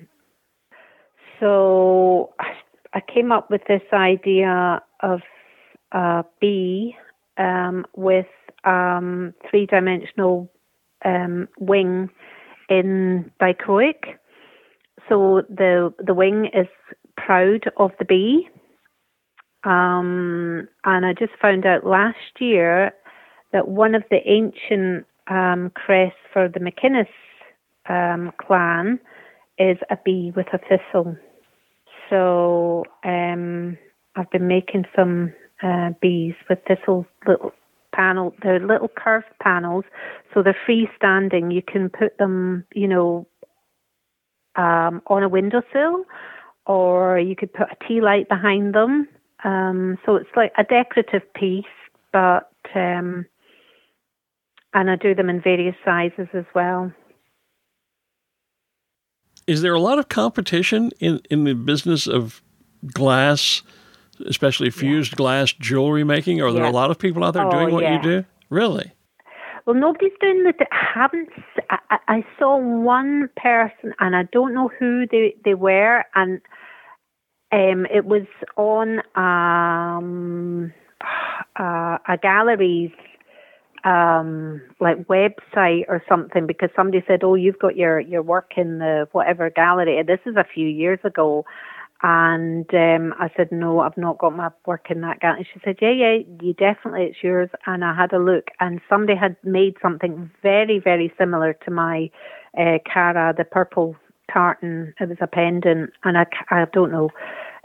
so 1.40 2.34
I 2.94 3.02
came 3.02 3.32
up 3.32 3.50
with 3.52 3.62
this 3.68 3.82
idea 3.92 4.82
of 5.02 5.22
a 5.92 6.24
bee 6.40 6.96
um, 7.38 7.86
with 7.96 8.28
um, 8.64 9.34
three-dimensional 9.50 10.52
um, 11.04 11.48
wing 11.60 12.10
in 12.70 13.32
dichroic. 13.42 14.18
So 15.10 15.44
the 15.50 15.94
the 16.00 16.14
wing 16.14 16.50
is 16.54 16.68
proud 17.16 17.66
of 17.78 17.92
the 18.00 18.06
bee. 18.06 18.48
Um, 19.64 20.68
and 20.86 21.06
I 21.06 21.14
just 21.14 21.34
found 21.42 21.66
out 21.66 21.86
last 21.86 22.40
year 22.40 22.94
that 23.54 23.68
one 23.68 23.96
of 23.96 24.04
the 24.10 24.20
ancient 24.26 25.06
um, 25.28 25.72
crests 25.76 26.20
for 26.34 26.48
the 26.48 26.60
McInnes 26.60 27.08
um, 27.90 28.32
clan 28.38 29.00
is 29.58 29.78
a 29.90 29.98
bee 30.04 30.32
with 30.36 30.48
a 30.54 30.60
thistle. 30.60 31.16
So 32.10 32.86
um, 33.04 33.78
I've 34.16 34.30
been 34.32 34.48
making 34.48 34.86
some 34.96 35.34
uh, 35.62 35.92
bees 36.02 36.36
with 36.50 36.60
thistle 36.68 37.06
little 37.28 37.52
panel. 37.94 38.34
They're 38.44 38.60
little 38.60 38.90
curved 38.96 39.28
panels, 39.42 39.86
so 40.34 40.44
they're 40.44 40.58
freestanding. 40.68 41.54
You 41.54 41.62
can 41.62 41.90
put 41.90 42.18
them, 42.18 42.66
you 42.74 42.88
know, 42.88 43.28
um, 44.56 45.02
on 45.08 45.24
a 45.24 45.30
windowsill, 45.30 46.06
or 46.66 47.20
you 47.20 47.36
could 47.36 47.54
put 47.54 47.68
a 47.72 47.88
tea 47.88 48.02
light 48.02 48.28
behind 48.30 48.74
them. 48.74 49.08
Um, 49.44 49.98
so 50.06 50.16
it's 50.16 50.30
like 50.36 50.52
a 50.58 50.64
decorative 50.64 51.22
piece, 51.34 51.66
but 52.12 52.52
um, 52.76 53.26
and 54.74 54.90
I 54.90 54.96
do 54.96 55.16
them 55.16 55.30
in 55.30 55.42
various 55.42 55.76
sizes 55.84 56.28
as 56.34 56.46
well. 56.54 56.92
Is 59.48 59.62
there 59.62 59.74
a 59.74 59.80
lot 59.80 59.98
of 59.98 60.10
competition 60.10 60.92
in, 61.00 61.22
in 61.30 61.46
the 61.46 61.56
business 61.56 62.06
of 62.06 62.42
glass, 62.94 63.62
especially 64.26 64.70
fused 64.70 65.14
yeah. 65.14 65.18
glass 65.18 65.54
jewelry 65.54 66.04
making? 66.04 66.42
Are 66.42 66.50
yeah. 66.50 66.56
there 66.56 66.66
a 66.66 66.72
lot 66.72 66.92
of 66.92 67.00
people 67.00 67.24
out 67.24 67.34
there 67.34 67.46
oh, 67.46 67.52
doing 67.52 67.74
what 67.74 67.84
yeah. 67.84 67.96
you 67.96 68.02
do? 68.02 68.26
Really? 68.50 68.92
Well, 69.66 69.76
nobody's 69.76 70.14
doing 70.22 70.44
the. 70.44 70.54
I 70.72 70.88
haven't. 70.94 71.30
I, 71.70 71.98
I 72.08 72.26
saw 72.40 72.58
one 72.58 73.30
person, 73.36 73.94
and 74.00 74.16
I 74.16 74.24
don't 74.32 74.54
know 74.54 74.70
who 74.80 75.06
they 75.12 75.36
they 75.44 75.56
were, 75.56 76.06
and 76.16 76.42
um, 77.52 77.86
it 77.94 78.06
was 78.06 78.26
on 78.56 79.00
um, 79.16 80.74
uh, 81.60 81.98
a 82.08 82.18
gallery's 82.22 82.92
um, 83.88 84.62
like 84.82 85.08
website 85.08 85.86
or 85.88 86.04
something 86.10 86.46
because 86.46 86.70
somebody 86.76 87.04
said, 87.08 87.24
"Oh, 87.24 87.36
you've 87.36 87.60
got 87.60 87.78
your 87.78 88.00
your 88.00 88.22
work 88.22 88.52
in 88.58 88.80
the 88.80 89.08
whatever 89.14 89.50
gallery." 89.50 90.04
This 90.04 90.20
is 90.26 90.36
a 90.36 90.44
few 90.44 90.68
years 90.68 91.00
ago, 91.06 91.46
and 92.04 92.66
um, 92.74 93.14
I 93.18 93.30
said, 93.38 93.50
"No, 93.52 93.80
I've 93.80 93.98
not 93.98 94.18
got 94.18 94.36
my 94.36 94.50
work 94.66 94.88
in 94.90 95.02
that 95.02 95.22
gallery." 95.22 95.48
She 95.54 95.62
said, 95.64 95.78
"Yeah, 95.82 95.92
yeah, 95.92 96.18
you 96.42 96.54
definitely 96.54 97.06
it's 97.06 97.24
yours." 97.24 97.50
And 97.66 97.86
I 97.86 97.96
had 97.96 98.12
a 98.12 98.20
look, 98.20 98.50
and 98.60 98.82
somebody 98.90 99.18
had 99.18 99.38
made 99.44 99.76
something 99.82 100.30
very, 100.44 100.80
very 100.80 101.14
similar 101.18 101.54
to 101.64 101.72
my 101.72 102.10
uh, 102.60 102.80
Cara, 102.92 103.34
the 103.38 103.46
purple 103.46 103.96
tartan. 104.32 104.94
It 105.00 105.08
was 105.08 105.18
a 105.22 105.28
pendant, 105.28 105.92
and 106.04 106.18
I 106.18 106.26
I 106.52 106.66
don't 106.74 106.92
know. 106.92 107.10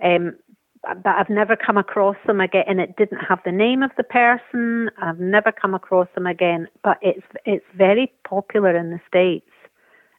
Um, 0.05 0.37
but 0.83 1.07
I've 1.07 1.31
never 1.31 1.57
come 1.57 1.77
across 1.77 2.17
them 2.27 2.41
again, 2.41 2.65
and 2.67 2.81
it 2.81 2.97
didn't 2.97 3.19
have 3.19 3.39
the 3.45 3.53
name 3.53 3.83
of 3.83 3.91
the 3.97 4.03
person. 4.03 4.91
I've 5.01 5.21
never 5.21 5.53
come 5.53 5.75
across 5.75 6.09
them 6.15 6.27
again, 6.27 6.69
but 6.83 6.99
it's 7.03 7.27
it's 7.45 7.65
very 7.77 8.13
popular 8.29 8.77
in 8.77 8.91
the 8.91 9.01
states. 9.07 9.49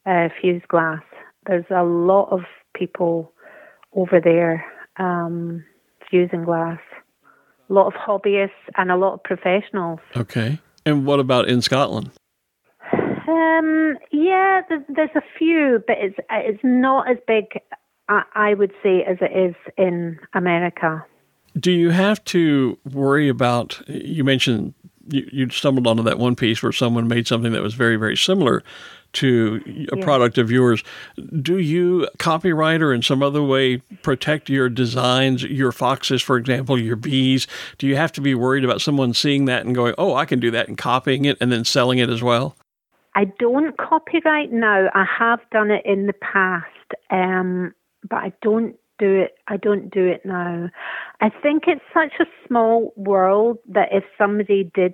Uh, 0.05 0.29
fused 0.41 0.67
glass. 0.67 1.01
There's 1.47 1.65
a 1.69 1.83
lot 1.83 2.29
of 2.29 2.41
people 2.73 3.31
over 3.93 4.19
there 4.21 4.65
um, 4.97 5.63
fusing 6.09 6.43
glass. 6.43 6.79
A 7.69 7.73
lot 7.73 7.87
of 7.87 7.93
hobbyists 7.93 8.49
and 8.75 8.91
a 8.91 8.97
lot 8.97 9.13
of 9.13 9.23
professionals. 9.23 9.99
Okay. 10.15 10.59
And 10.85 11.05
what 11.05 11.19
about 11.19 11.47
in 11.47 11.61
Scotland? 11.61 12.11
Um, 12.91 13.97
yeah, 14.11 14.61
there's, 14.67 14.83
there's 14.89 15.15
a 15.15 15.21
few, 15.37 15.81
but 15.87 15.97
it's 15.99 16.17
it's 16.29 16.59
not 16.63 17.09
as 17.09 17.17
big 17.25 17.45
I, 18.13 18.23
I 18.35 18.53
would 18.53 18.73
say, 18.83 19.03
as 19.03 19.17
it 19.21 19.35
is 19.35 19.55
in 19.77 20.19
America. 20.33 21.05
Do 21.57 21.71
you 21.71 21.91
have 21.91 22.23
to 22.25 22.77
worry 22.91 23.29
about? 23.29 23.81
You 23.87 24.23
mentioned 24.23 24.73
you, 25.07 25.27
you, 25.31 25.49
stumbled 25.49 25.87
onto 25.87 26.03
that 26.03 26.17
one 26.17 26.35
piece 26.35 26.63
where 26.63 26.71
someone 26.71 27.07
made 27.07 27.27
something 27.27 27.51
that 27.51 27.61
was 27.61 27.73
very, 27.73 27.95
very 27.95 28.15
similar 28.15 28.63
to 29.13 29.87
a 29.91 29.97
product 29.97 30.37
of 30.37 30.49
yours. 30.49 30.83
Do 31.41 31.59
you, 31.59 32.07
copyright 32.17 32.81
or 32.81 32.93
in 32.93 33.03
some 33.03 33.21
other 33.21 33.43
way, 33.43 33.77
protect 34.01 34.49
your 34.49 34.69
designs, 34.69 35.43
your 35.43 35.71
foxes, 35.71 36.21
for 36.21 36.37
example, 36.37 36.79
your 36.79 36.95
bees? 36.95 37.45
Do 37.77 37.85
you 37.85 37.95
have 37.95 38.11
to 38.13 38.21
be 38.21 38.33
worried 38.33 38.63
about 38.63 38.81
someone 38.81 39.13
seeing 39.13 39.45
that 39.45 39.65
and 39.65 39.75
going, 39.75 39.93
oh, 39.97 40.15
I 40.15 40.25
can 40.25 40.39
do 40.39 40.49
that, 40.51 40.67
and 40.67 40.77
copying 40.77 41.25
it 41.25 41.37
and 41.39 41.51
then 41.51 41.63
selling 41.63 41.99
it 41.99 42.09
as 42.09 42.23
well? 42.23 42.55
I 43.15 43.25
don't 43.25 43.77
copyright 43.77 44.51
now. 44.51 44.89
I 44.95 45.05
have 45.19 45.39
done 45.51 45.69
it 45.69 45.85
in 45.85 46.07
the 46.07 46.13
past. 46.13 46.65
Um, 47.11 47.73
but 48.09 48.17
I 48.17 48.33
don't 48.41 48.75
do 48.99 49.21
it. 49.21 49.35
I 49.47 49.57
don't 49.57 49.89
do 49.89 50.05
it 50.05 50.25
now. 50.25 50.69
I 51.21 51.29
think 51.29 51.63
it's 51.67 51.81
such 51.93 52.13
a 52.19 52.47
small 52.47 52.93
world 52.95 53.57
that 53.69 53.89
if 53.91 54.03
somebody 54.17 54.71
did, 54.75 54.93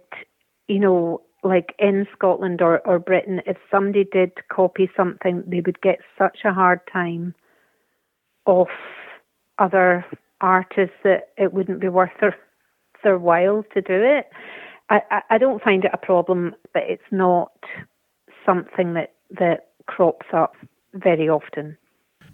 you 0.67 0.79
know, 0.79 1.21
like 1.43 1.73
in 1.79 2.07
Scotland 2.15 2.61
or, 2.61 2.79
or 2.87 2.99
Britain, 2.99 3.41
if 3.45 3.57
somebody 3.71 4.05
did 4.11 4.31
copy 4.51 4.89
something, 4.95 5.43
they 5.47 5.61
would 5.61 5.81
get 5.81 5.99
such 6.17 6.39
a 6.45 6.53
hard 6.53 6.81
time 6.91 7.33
off 8.45 8.69
other 9.57 10.05
artists 10.41 10.95
that 11.03 11.29
it 11.37 11.53
wouldn't 11.53 11.81
be 11.81 11.89
worth 11.89 12.11
their 12.19 12.35
their 13.03 13.17
while 13.17 13.63
to 13.73 13.81
do 13.81 13.93
it. 13.93 14.25
I, 14.89 15.01
I, 15.09 15.21
I 15.31 15.37
don't 15.37 15.63
find 15.63 15.85
it 15.85 15.91
a 15.93 15.97
problem, 15.97 16.53
but 16.73 16.83
it's 16.87 17.01
not 17.11 17.53
something 18.45 18.93
that, 18.95 19.13
that 19.31 19.69
crops 19.85 20.27
up 20.33 20.53
very 20.93 21.29
often 21.29 21.77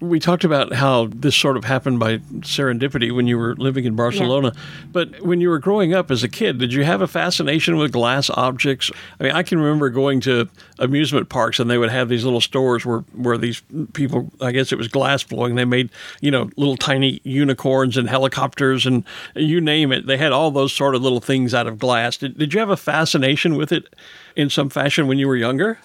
we 0.09 0.19
talked 0.19 0.43
about 0.43 0.73
how 0.73 1.07
this 1.07 1.35
sort 1.35 1.57
of 1.57 1.63
happened 1.63 1.99
by 1.99 2.17
serendipity 2.41 3.13
when 3.13 3.27
you 3.27 3.37
were 3.37 3.55
living 3.55 3.85
in 3.85 3.95
Barcelona. 3.95 4.51
Yeah. 4.53 4.61
But 4.91 5.21
when 5.21 5.41
you 5.41 5.49
were 5.49 5.59
growing 5.59 5.93
up 5.93 6.11
as 6.11 6.23
a 6.23 6.29
kid, 6.29 6.57
did 6.57 6.73
you 6.73 6.83
have 6.83 7.01
a 7.01 7.07
fascination 7.07 7.77
with 7.77 7.91
glass 7.91 8.29
objects? 8.29 8.91
I 9.19 9.23
mean, 9.23 9.33
I 9.33 9.43
can 9.43 9.59
remember 9.59 9.89
going 9.89 10.21
to 10.21 10.49
amusement 10.79 11.29
parks 11.29 11.59
and 11.59 11.69
they 11.69 11.77
would 11.77 11.89
have 11.89 12.09
these 12.09 12.23
little 12.23 12.41
stores 12.41 12.85
where, 12.85 12.99
where 13.13 13.37
these 13.37 13.61
people, 13.93 14.31
I 14.41 14.51
guess 14.51 14.71
it 14.71 14.77
was 14.77 14.87
glass 14.87 15.23
blowing, 15.23 15.55
they 15.55 15.65
made, 15.65 15.89
you 16.21 16.31
know, 16.31 16.49
little 16.57 16.77
tiny 16.77 17.21
unicorns 17.23 17.97
and 17.97 18.09
helicopters 18.09 18.85
and 18.85 19.03
you 19.35 19.61
name 19.61 19.91
it. 19.91 20.07
They 20.07 20.17
had 20.17 20.31
all 20.31 20.51
those 20.51 20.73
sort 20.73 20.95
of 20.95 21.01
little 21.01 21.21
things 21.21 21.53
out 21.53 21.67
of 21.67 21.79
glass. 21.79 22.17
Did, 22.17 22.37
did 22.37 22.53
you 22.53 22.59
have 22.59 22.69
a 22.69 22.77
fascination 22.77 23.55
with 23.55 23.71
it 23.71 23.93
in 24.35 24.49
some 24.49 24.69
fashion 24.69 25.07
when 25.07 25.17
you 25.17 25.27
were 25.27 25.35
younger? 25.35 25.79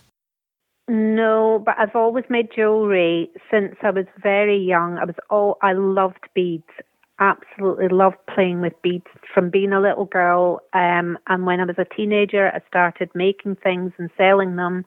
No, 0.93 1.63
but 1.65 1.77
I've 1.79 1.95
always 1.95 2.25
made 2.29 2.49
jewelry 2.53 3.31
since 3.49 3.77
I 3.81 3.91
was 3.91 4.07
very 4.21 4.59
young. 4.59 4.99
I 4.99 5.05
was 5.05 5.15
all 5.31 5.57
I 5.63 5.73
loved 5.73 6.27
beads. 6.35 6.65
Absolutely 7.21 7.87
loved 7.87 8.17
playing 8.35 8.61
with 8.61 8.73
beads 8.83 9.07
from 9.33 9.51
being 9.51 9.73
a 9.73 9.81
little 9.81 10.07
girl. 10.07 10.59
Um, 10.73 11.17
and 11.29 11.47
when 11.47 11.61
I 11.61 11.65
was 11.67 11.77
a 11.79 11.85
teenager, 11.95 12.49
I 12.49 12.59
started 12.67 13.09
making 13.15 13.59
things 13.63 13.93
and 13.99 14.11
selling 14.17 14.57
them 14.57 14.85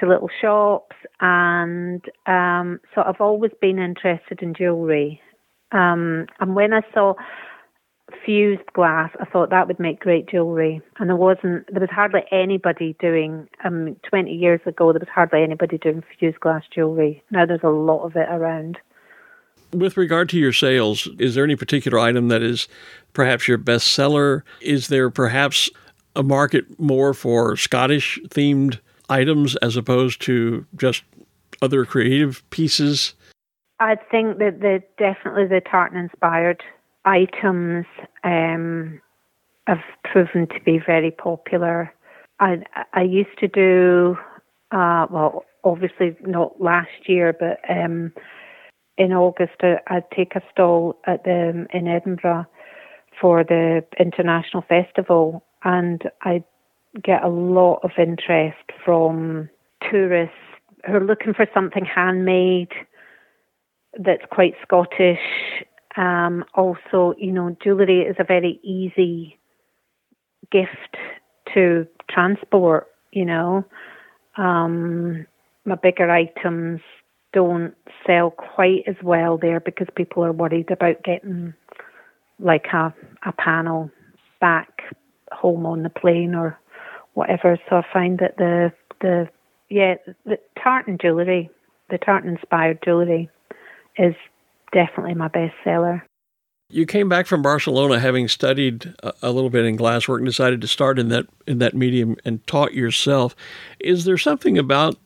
to 0.00 0.08
little 0.08 0.30
shops. 0.40 0.96
And 1.20 2.04
um, 2.26 2.80
so 2.92 3.02
I've 3.06 3.20
always 3.20 3.52
been 3.60 3.78
interested 3.78 4.42
in 4.42 4.52
jewelry. 4.52 5.20
Um, 5.70 6.26
and 6.40 6.56
when 6.56 6.72
I 6.72 6.80
saw 6.92 7.14
fused 8.24 8.72
glass, 8.72 9.10
I 9.20 9.24
thought 9.24 9.50
that 9.50 9.66
would 9.66 9.80
make 9.80 10.00
great 10.00 10.28
jewellery. 10.28 10.80
And 10.98 11.08
there 11.08 11.16
wasn't, 11.16 11.66
there 11.70 11.80
was 11.80 11.90
hardly 11.90 12.22
anybody 12.30 12.96
doing, 13.00 13.48
um, 13.64 13.96
20 14.08 14.32
years 14.32 14.60
ago, 14.64 14.92
there 14.92 15.00
was 15.00 15.08
hardly 15.12 15.42
anybody 15.42 15.78
doing 15.78 16.02
fused 16.18 16.40
glass 16.40 16.62
jewellery. 16.72 17.22
Now 17.30 17.46
there's 17.46 17.60
a 17.62 17.68
lot 17.68 18.04
of 18.04 18.16
it 18.16 18.28
around. 18.28 18.78
With 19.72 19.96
regard 19.96 20.28
to 20.30 20.38
your 20.38 20.52
sales, 20.52 21.08
is 21.18 21.34
there 21.34 21.44
any 21.44 21.56
particular 21.56 21.98
item 21.98 22.28
that 22.28 22.42
is 22.42 22.68
perhaps 23.12 23.48
your 23.48 23.58
best 23.58 23.88
seller? 23.88 24.44
Is 24.60 24.88
there 24.88 25.10
perhaps 25.10 25.68
a 26.14 26.22
market 26.22 26.78
more 26.78 27.12
for 27.12 27.56
Scottish 27.56 28.18
themed 28.28 28.78
items 29.08 29.56
as 29.56 29.76
opposed 29.76 30.20
to 30.22 30.64
just 30.76 31.02
other 31.60 31.84
creative 31.84 32.48
pieces? 32.50 33.14
I 33.80 33.96
think 33.96 34.38
that 34.38 34.60
the 34.60 34.82
definitely 34.96 35.46
the 35.46 35.60
tartan 35.60 35.98
inspired 35.98 36.62
items 37.06 37.86
um, 38.24 39.00
have 39.66 39.82
proven 40.04 40.46
to 40.48 40.60
be 40.64 40.78
very 40.84 41.10
popular. 41.10 41.92
I 42.40 42.62
I 42.92 43.02
used 43.02 43.38
to 43.40 43.48
do 43.48 44.18
uh, 44.72 45.06
well, 45.10 45.44
obviously 45.64 46.16
not 46.22 46.60
last 46.60 47.08
year, 47.08 47.34
but 47.38 47.58
um, 47.70 48.12
in 48.98 49.12
August 49.12 49.62
uh, 49.62 49.76
I'd 49.86 50.10
take 50.10 50.34
a 50.34 50.42
stall 50.52 50.98
at 51.06 51.24
the 51.24 51.66
in 51.72 51.88
Edinburgh 51.88 52.46
for 53.20 53.44
the 53.44 53.84
international 53.98 54.62
festival, 54.68 55.42
and 55.64 56.02
I 56.22 56.44
get 57.02 57.22
a 57.22 57.28
lot 57.28 57.80
of 57.82 57.90
interest 57.98 58.70
from 58.84 59.48
tourists 59.90 60.34
who 60.86 60.94
are 60.94 61.04
looking 61.04 61.34
for 61.34 61.46
something 61.52 61.84
handmade 61.84 62.72
that's 63.98 64.24
quite 64.30 64.54
Scottish. 64.62 65.18
Um, 65.96 66.44
also, 66.54 67.14
you 67.18 67.32
know, 67.32 67.56
jewellery 67.62 68.02
is 68.02 68.16
a 68.18 68.24
very 68.24 68.60
easy 68.62 69.38
gift 70.50 70.96
to 71.54 71.86
transport, 72.10 72.88
you 73.12 73.24
know. 73.24 73.64
Um, 74.36 75.26
my 75.64 75.74
bigger 75.76 76.10
items 76.10 76.80
don't 77.32 77.74
sell 78.06 78.30
quite 78.30 78.84
as 78.86 78.96
well 79.02 79.38
there 79.38 79.60
because 79.60 79.88
people 79.94 80.24
are 80.24 80.32
worried 80.32 80.70
about 80.70 81.02
getting 81.02 81.54
like 82.38 82.66
a, 82.72 82.94
a 83.26 83.32
panel 83.32 83.90
back 84.40 84.82
home 85.32 85.66
on 85.66 85.82
the 85.82 85.90
plane 85.90 86.34
or 86.34 86.58
whatever. 87.14 87.58
So 87.68 87.76
I 87.76 87.82
find 87.92 88.18
that 88.18 88.36
the 88.36 88.72
the 89.00 89.28
yeah 89.68 89.94
the 90.24 90.38
tartan 90.62 90.98
jewellery, 91.00 91.50
the 91.90 91.98
tartan 91.98 92.30
inspired 92.30 92.78
jewellery, 92.84 93.28
is 93.98 94.14
definitely 94.76 95.14
my 95.14 95.28
bestseller. 95.28 96.02
You 96.68 96.84
came 96.84 97.08
back 97.08 97.26
from 97.26 97.42
Barcelona 97.42 97.98
having 97.98 98.28
studied 98.28 98.92
a 99.22 99.30
little 99.30 99.50
bit 99.50 99.64
in 99.64 99.78
glasswork 99.78 100.18
and 100.18 100.26
decided 100.26 100.60
to 100.60 100.68
start 100.68 100.98
in 100.98 101.08
that 101.08 101.26
in 101.46 101.58
that 101.58 101.74
medium 101.74 102.16
and 102.24 102.46
taught 102.46 102.74
yourself. 102.74 103.34
Is 103.80 104.04
there 104.04 104.18
something 104.18 104.58
about 104.58 104.96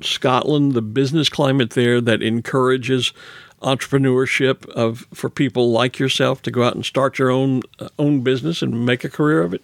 Scotland, 0.00 0.72
the 0.72 0.82
business 0.82 1.28
climate 1.28 1.70
there 1.70 2.00
that 2.00 2.22
encourages 2.22 3.12
entrepreneurship 3.62 4.66
of 4.70 5.06
for 5.12 5.28
people 5.28 5.70
like 5.70 5.98
yourself 5.98 6.40
to 6.42 6.50
go 6.50 6.62
out 6.64 6.74
and 6.74 6.84
start 6.84 7.18
your 7.18 7.30
own 7.30 7.62
uh, 7.78 7.88
own 7.98 8.22
business 8.22 8.62
and 8.62 8.86
make 8.86 9.04
a 9.04 9.10
career 9.10 9.42
of 9.42 9.54
it? 9.54 9.62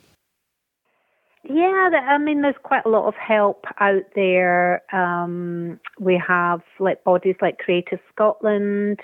Yeah, 1.49 1.91
I 2.09 2.19
mean, 2.19 2.43
there's 2.43 2.57
quite 2.63 2.85
a 2.85 2.89
lot 2.89 3.07
of 3.07 3.15
help 3.15 3.65
out 3.79 4.03
there. 4.15 4.83
Um, 4.95 5.79
we 5.99 6.21
have 6.27 6.61
like 6.81 7.05
bodies 7.05 7.37
like 7.41 7.59
Creative 7.59 8.01
Scotland. 8.13 9.01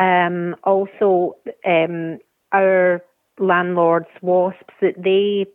Um, 0.00 0.56
also, 0.64 1.36
um, 1.66 2.18
our 2.52 3.02
landlords, 3.38 4.08
WASPs, 4.22 4.72
that 4.80 4.94
they 5.02 5.46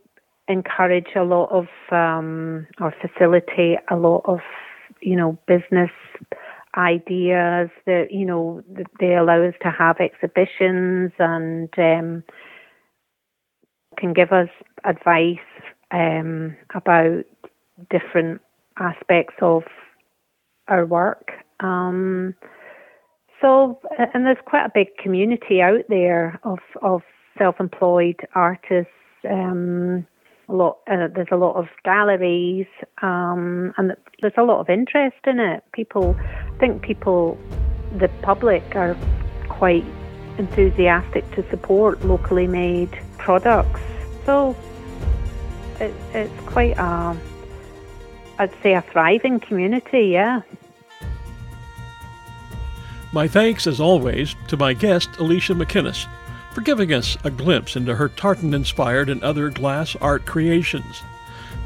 encourage 0.47 1.08
a 1.15 1.23
lot 1.23 1.49
of 1.51 1.65
um, 1.91 2.67
or 2.79 2.93
facilitate 3.01 3.79
a 3.89 3.95
lot 3.95 4.21
of 4.25 4.39
you 5.01 5.15
know 5.15 5.38
business 5.47 5.89
ideas 6.77 7.69
that 7.86 8.08
you 8.12 8.25
know 8.25 8.63
they 8.99 9.15
allow 9.15 9.41
us 9.43 9.55
to 9.63 9.71
have 9.71 9.97
exhibitions 9.99 11.12
and 11.17 11.69
um, 11.79 12.23
can 13.97 14.13
give 14.13 14.31
us 14.31 14.49
advice 14.84 15.38
um, 15.91 16.55
about 16.75 17.23
different 17.89 18.41
aspects 18.77 19.36
of 19.41 19.63
our 20.67 20.86
work. 20.86 21.31
Um, 21.62 22.36
so, 23.41 23.80
and 24.13 24.26
there's 24.26 24.38
quite 24.45 24.65
a 24.65 24.71
big 24.74 24.95
community 24.98 25.62
out 25.62 25.84
there 25.89 26.39
of 26.43 26.60
of 26.82 27.02
self-employed 27.38 28.28
artists. 28.34 28.91
Um, 29.30 30.06
a 30.48 30.54
lot, 30.54 30.78
uh, 30.88 31.08
there's 31.13 31.32
a 31.32 31.36
lot 31.36 31.56
of 31.56 31.67
galleries, 31.84 32.67
um, 33.02 33.74
and 33.78 33.95
there's 34.21 34.38
a 34.38 34.43
lot 34.43 34.60
of 34.60 34.69
interest 34.69 35.17
in 35.26 35.39
it. 35.39 35.63
People, 35.71 36.15
I 36.19 36.58
think 36.60 36.84
people, 36.84 37.38
the 37.98 38.10
public 38.21 38.76
are 38.76 38.95
quite 39.50 39.84
enthusiastic 40.38 41.30
to 41.32 41.50
support 41.50 42.04
locally 42.04 42.45
made 42.48 42.91
products. 43.17 43.82
So 44.26 44.56
it, 45.80 45.93
it's 46.13 46.39
quite 46.45 46.78
a, 46.78 47.17
I'd 48.38 48.54
say 48.62 48.74
a 48.74 48.82
thriving 48.82 49.39
community, 49.39 50.10
yeah. 50.10 50.41
My 53.15 53.28
thanks, 53.30 53.65
as 53.65 53.80
always, 53.80 54.36
to 54.49 54.58
my 54.58 54.73
guest, 54.73 55.08
Alicia 55.19 55.54
McInnes, 55.54 56.06
for 56.51 56.60
giving 56.60 56.91
us 56.91 57.15
a 57.23 57.32
glimpse 57.32 57.78
into 57.78 57.95
her 57.95 58.10
tartan 58.10 58.54
inspired 58.54 59.10
and 59.10 59.23
other 59.23 59.49
glass 59.49 59.95
art 60.01 60.25
creations. 60.25 61.01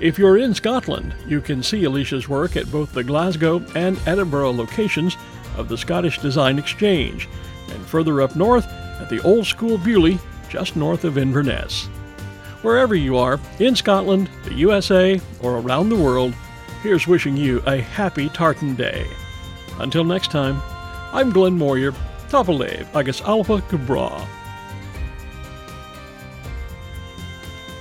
If 0.00 0.18
you're 0.18 0.38
in 0.38 0.54
Scotland, 0.54 1.14
you 1.26 1.40
can 1.40 1.62
see 1.62 1.84
Alicia's 1.84 2.28
work 2.28 2.56
at 2.56 2.70
both 2.70 2.92
the 2.92 3.02
Glasgow 3.02 3.64
and 3.74 3.98
Edinburgh 4.06 4.52
locations 4.52 5.16
of 5.56 5.68
the 5.68 5.76
Scottish 5.76 6.18
Design 6.20 6.58
Exchange, 6.58 7.28
and 7.70 7.84
further 7.84 8.22
up 8.22 8.36
north 8.36 8.66
at 9.00 9.08
the 9.08 9.20
Old 9.22 9.46
School 9.46 9.76
Beauly, 9.78 10.20
just 10.48 10.76
north 10.76 11.04
of 11.04 11.18
Inverness. 11.18 11.86
Wherever 12.62 12.94
you 12.94 13.16
are, 13.16 13.40
in 13.58 13.74
Scotland, 13.74 14.30
the 14.44 14.54
USA, 14.54 15.20
or 15.40 15.58
around 15.58 15.88
the 15.88 15.96
world, 15.96 16.32
here's 16.82 17.06
wishing 17.06 17.36
you 17.36 17.62
a 17.66 17.80
happy 17.80 18.28
Tartan 18.28 18.76
Day. 18.76 19.06
Until 19.78 20.04
next 20.04 20.30
time, 20.30 20.60
I'm 21.12 21.30
Glenn 21.30 21.58
Moyer, 21.58 21.92
Tapadh 22.28 22.58
leibh, 22.58 22.94
agus 22.94 23.20
Alba 23.22 23.62
gu 23.68 23.78
bràth. 23.78 24.37